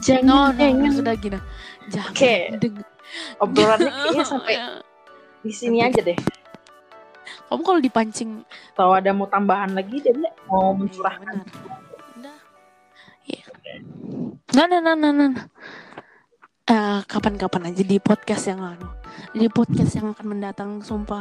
Jangan 0.00 0.24
no 0.24 0.36
no 0.48 0.56
jangan. 0.56 0.80
ya 0.80 0.90
sudah 0.94 1.14
gini 1.14 1.38
jangan 1.92 2.08
Oke. 2.08 2.32
deng- 2.56 2.88
obrolannya 3.36 3.92
kayaknya 4.00 4.24
sampai 4.24 4.54
di 5.44 5.52
sini 5.52 5.84
aja 5.84 6.00
deh. 6.00 6.16
Kamu 7.44 7.60
kalau 7.60 7.80
dipancing 7.84 8.48
kalau 8.72 8.96
ada 8.96 9.12
mau 9.12 9.28
tambahan 9.28 9.76
lagi 9.76 10.00
dia 10.00 10.16
mau 10.48 10.72
Iya, 10.72 10.78
mencurahkan 10.80 11.34
benar. 11.36 11.48
Nah, 14.54 14.66
nah, 14.66 14.80
nah, 14.80 14.94
nah, 14.94 15.12
nah. 15.12 15.32
Eh, 16.64 17.00
kapan-kapan 17.04 17.68
aja 17.68 17.84
di 17.84 18.00
podcast 18.00 18.48
yang 18.48 18.60
anu. 18.60 18.88
Di 19.32 19.48
podcast 19.48 19.92
yang 19.94 20.16
akan 20.16 20.26
mendatang 20.26 20.70
sumpah 20.80 21.20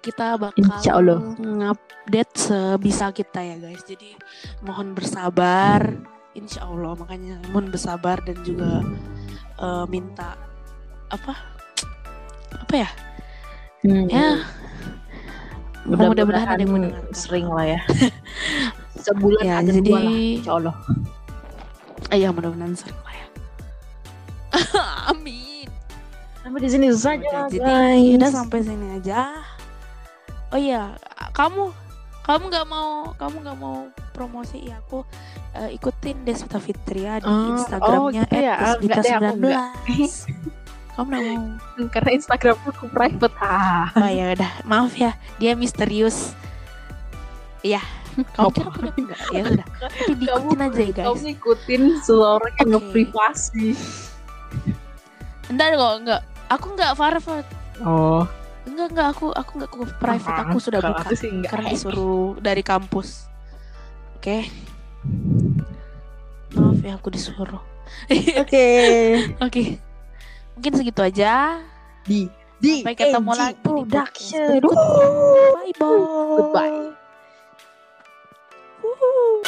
kita 0.00 0.40
bakal 0.40 0.56
Insya 0.56 0.96
Allah. 0.96 1.20
ngupdate 1.36 2.32
sebisa 2.34 3.12
kita 3.12 3.40
ya 3.40 3.56
guys. 3.58 3.84
Jadi 3.84 4.16
mohon 4.62 4.96
bersabar. 4.96 5.92
Insya 6.32 6.64
Allah 6.64 6.94
makanya 6.94 7.36
mohon 7.50 7.68
bersabar 7.68 8.22
dan 8.22 8.38
juga 8.40 8.80
eh, 9.58 9.84
minta 9.86 10.38
apa 11.08 11.32
apa 12.54 12.74
ya 12.76 12.90
Hmm. 13.78 14.10
ya 14.10 14.42
mudah-mudahan 15.86 16.50
ada 16.50 16.58
yang 16.58 16.74
mendengarkan. 16.74 17.14
sering 17.14 17.46
lah 17.46 17.62
ya 17.62 17.80
sebulan 19.06 19.42
ya 19.46 19.54
ada 19.62 19.70
jadi 19.70 19.86
dua 19.86 19.98
lah 20.02 20.10
insya 20.10 20.52
Allah 20.52 20.74
eh, 22.08 22.18
ya 22.18 22.28
mudah-mudahan 22.30 22.72
sering 22.72 22.98
lah 23.00 23.14
ya 23.14 23.26
amin 25.12 25.68
sampai 26.40 26.60
di 26.60 26.68
sini 26.68 26.86
saja 26.90 27.46
jadi 27.46 27.58
guys 27.58 28.16
udah 28.16 28.30
sampai 28.32 28.58
sini 28.62 28.86
aja. 28.96 29.20
Oh 30.48 30.56
iya, 30.56 30.96
kamu 31.36 31.68
kamu 32.24 32.44
nggak 32.48 32.66
mau 32.66 33.12
kamu 33.14 33.36
nggak 33.40 33.58
mau 33.58 33.76
promosi 34.12 34.64
ya 34.64 34.80
aku 34.80 35.04
eh, 35.52 35.76
ikutin 35.76 36.24
Desvita 36.24 36.56
Fitria 36.56 37.20
di 37.20 37.28
Oh, 37.28 37.52
Instagramnya 37.52 38.24
oh 38.24 38.24
gitu 38.24 38.36
ya. 38.38 38.54
Ah, 38.56 38.74
enggak. 38.80 38.96
@desvita19. 39.04 39.44
kamu 40.96 41.06
nggak 41.06 41.22
mau? 41.28 41.44
karena 41.92 42.10
Instagram 42.16 42.56
aku 42.64 42.84
private 42.88 43.36
ah 43.38 43.92
Oh 43.92 44.08
ya 44.08 44.32
udah, 44.32 44.50
maaf 44.64 44.96
ya, 44.96 45.12
dia 45.36 45.52
misterius. 45.52 46.32
Iya, 47.60 47.84
kamu 48.28 48.50
kira 48.50 48.66
aku 48.66 48.78
udah 48.80 48.94
enggak? 48.94 49.18
Ya 49.34 49.42
sudah, 49.44 49.66
tapi 49.78 50.12
diikutin 50.14 50.60
aja 50.60 50.80
ya 50.80 50.92
kamu 50.92 51.06
guys. 51.08 51.22
ngikutin 51.22 51.82
seseorang 51.98 52.52
yang 52.54 52.66
Oke. 52.66 52.72
nge-privasi 52.74 53.68
Enggak 55.48 55.66
kok, 55.74 55.94
enggak. 55.96 56.20
Aku 56.48 56.66
enggak 56.72 56.92
private. 56.94 57.48
oh 57.80 58.24
Enggak 58.64 58.86
enggak 58.90 59.08
aku 59.10 59.26
aku 59.30 59.50
enggak 59.56 59.70
ke 59.70 59.76
private, 59.96 60.38
aku 60.42 60.56
sudah 60.58 60.78
Kalau 60.78 60.92
buka. 60.92 61.02
aku 61.02 61.14
sih 61.14 61.28
enggak 61.28 61.50
karena 61.50 61.68
disuruh 61.70 62.28
dari 62.38 62.62
kampus. 62.62 63.08
Oke. 64.14 64.44
Maaf 66.50 66.78
ya 66.78 66.92
aku 66.94 67.08
disuruh. 67.08 67.62
oke 68.36 68.66
Oke. 69.46 69.62
Mungkin 70.54 70.72
segitu 70.74 71.00
aja. 71.00 71.62
di 72.02 72.28
di 72.58 72.82
Sampai 72.82 72.96
ketemu 72.96 73.30
AG 73.30 73.38
lagi 73.38 73.56
production. 73.62 74.48
Bye 74.58 75.72
bye. 75.72 75.96
Goodbye. 76.34 76.97
Ooh. 79.02 79.47